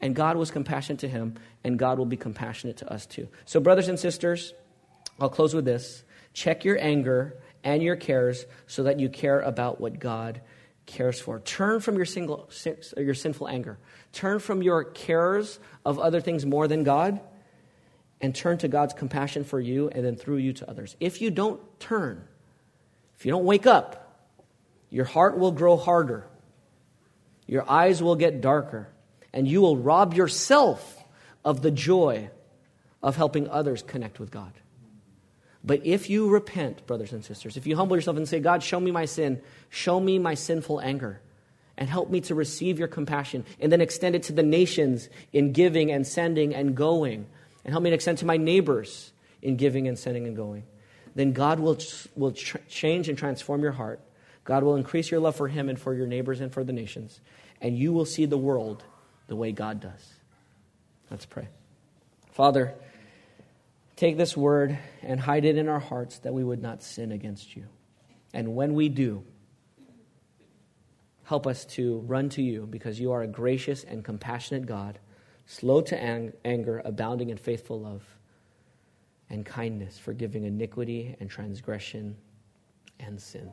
[0.00, 3.28] And God was compassionate to him, and God will be compassionate to us too.
[3.44, 4.52] So, brothers and sisters,
[5.18, 6.04] I'll close with this.
[6.34, 10.42] Check your anger and your cares so that you care about what God
[10.86, 11.40] cares for.
[11.40, 12.48] Turn from your, single,
[12.96, 13.78] your sinful anger.
[14.12, 17.20] Turn from your cares of other things more than God
[18.20, 20.94] and turn to God's compassion for you and then through you to others.
[21.00, 22.22] If you don't turn,
[23.16, 24.00] if you don't wake up,
[24.90, 26.26] your heart will grow harder,
[27.46, 28.88] your eyes will get darker,
[29.32, 31.02] and you will rob yourself
[31.44, 32.30] of the joy
[33.02, 34.52] of helping others connect with God.
[35.64, 38.78] But if you repent, brothers and sisters, if you humble yourself and say, God, show
[38.78, 39.40] me my sin,
[39.70, 41.20] show me my sinful anger,
[41.78, 45.52] and help me to receive your compassion, and then extend it to the nations in
[45.52, 47.26] giving and sending and going,
[47.64, 50.64] and help me to extend to my neighbors in giving and sending and going,
[51.14, 51.78] then God will,
[52.14, 54.00] will tr- change and transform your heart.
[54.44, 57.20] God will increase your love for Him and for your neighbors and for the nations,
[57.62, 58.84] and you will see the world
[59.28, 60.12] the way God does.
[61.10, 61.48] Let's pray.
[62.32, 62.74] Father,
[64.04, 67.56] take this word and hide it in our hearts that we would not sin against
[67.56, 67.64] you.
[68.34, 69.24] And when we do,
[71.22, 74.98] help us to run to you because you are a gracious and compassionate God,
[75.46, 78.04] slow to ang- anger, abounding in faithful love
[79.30, 82.14] and kindness, forgiving iniquity and transgression
[83.00, 83.48] and sin.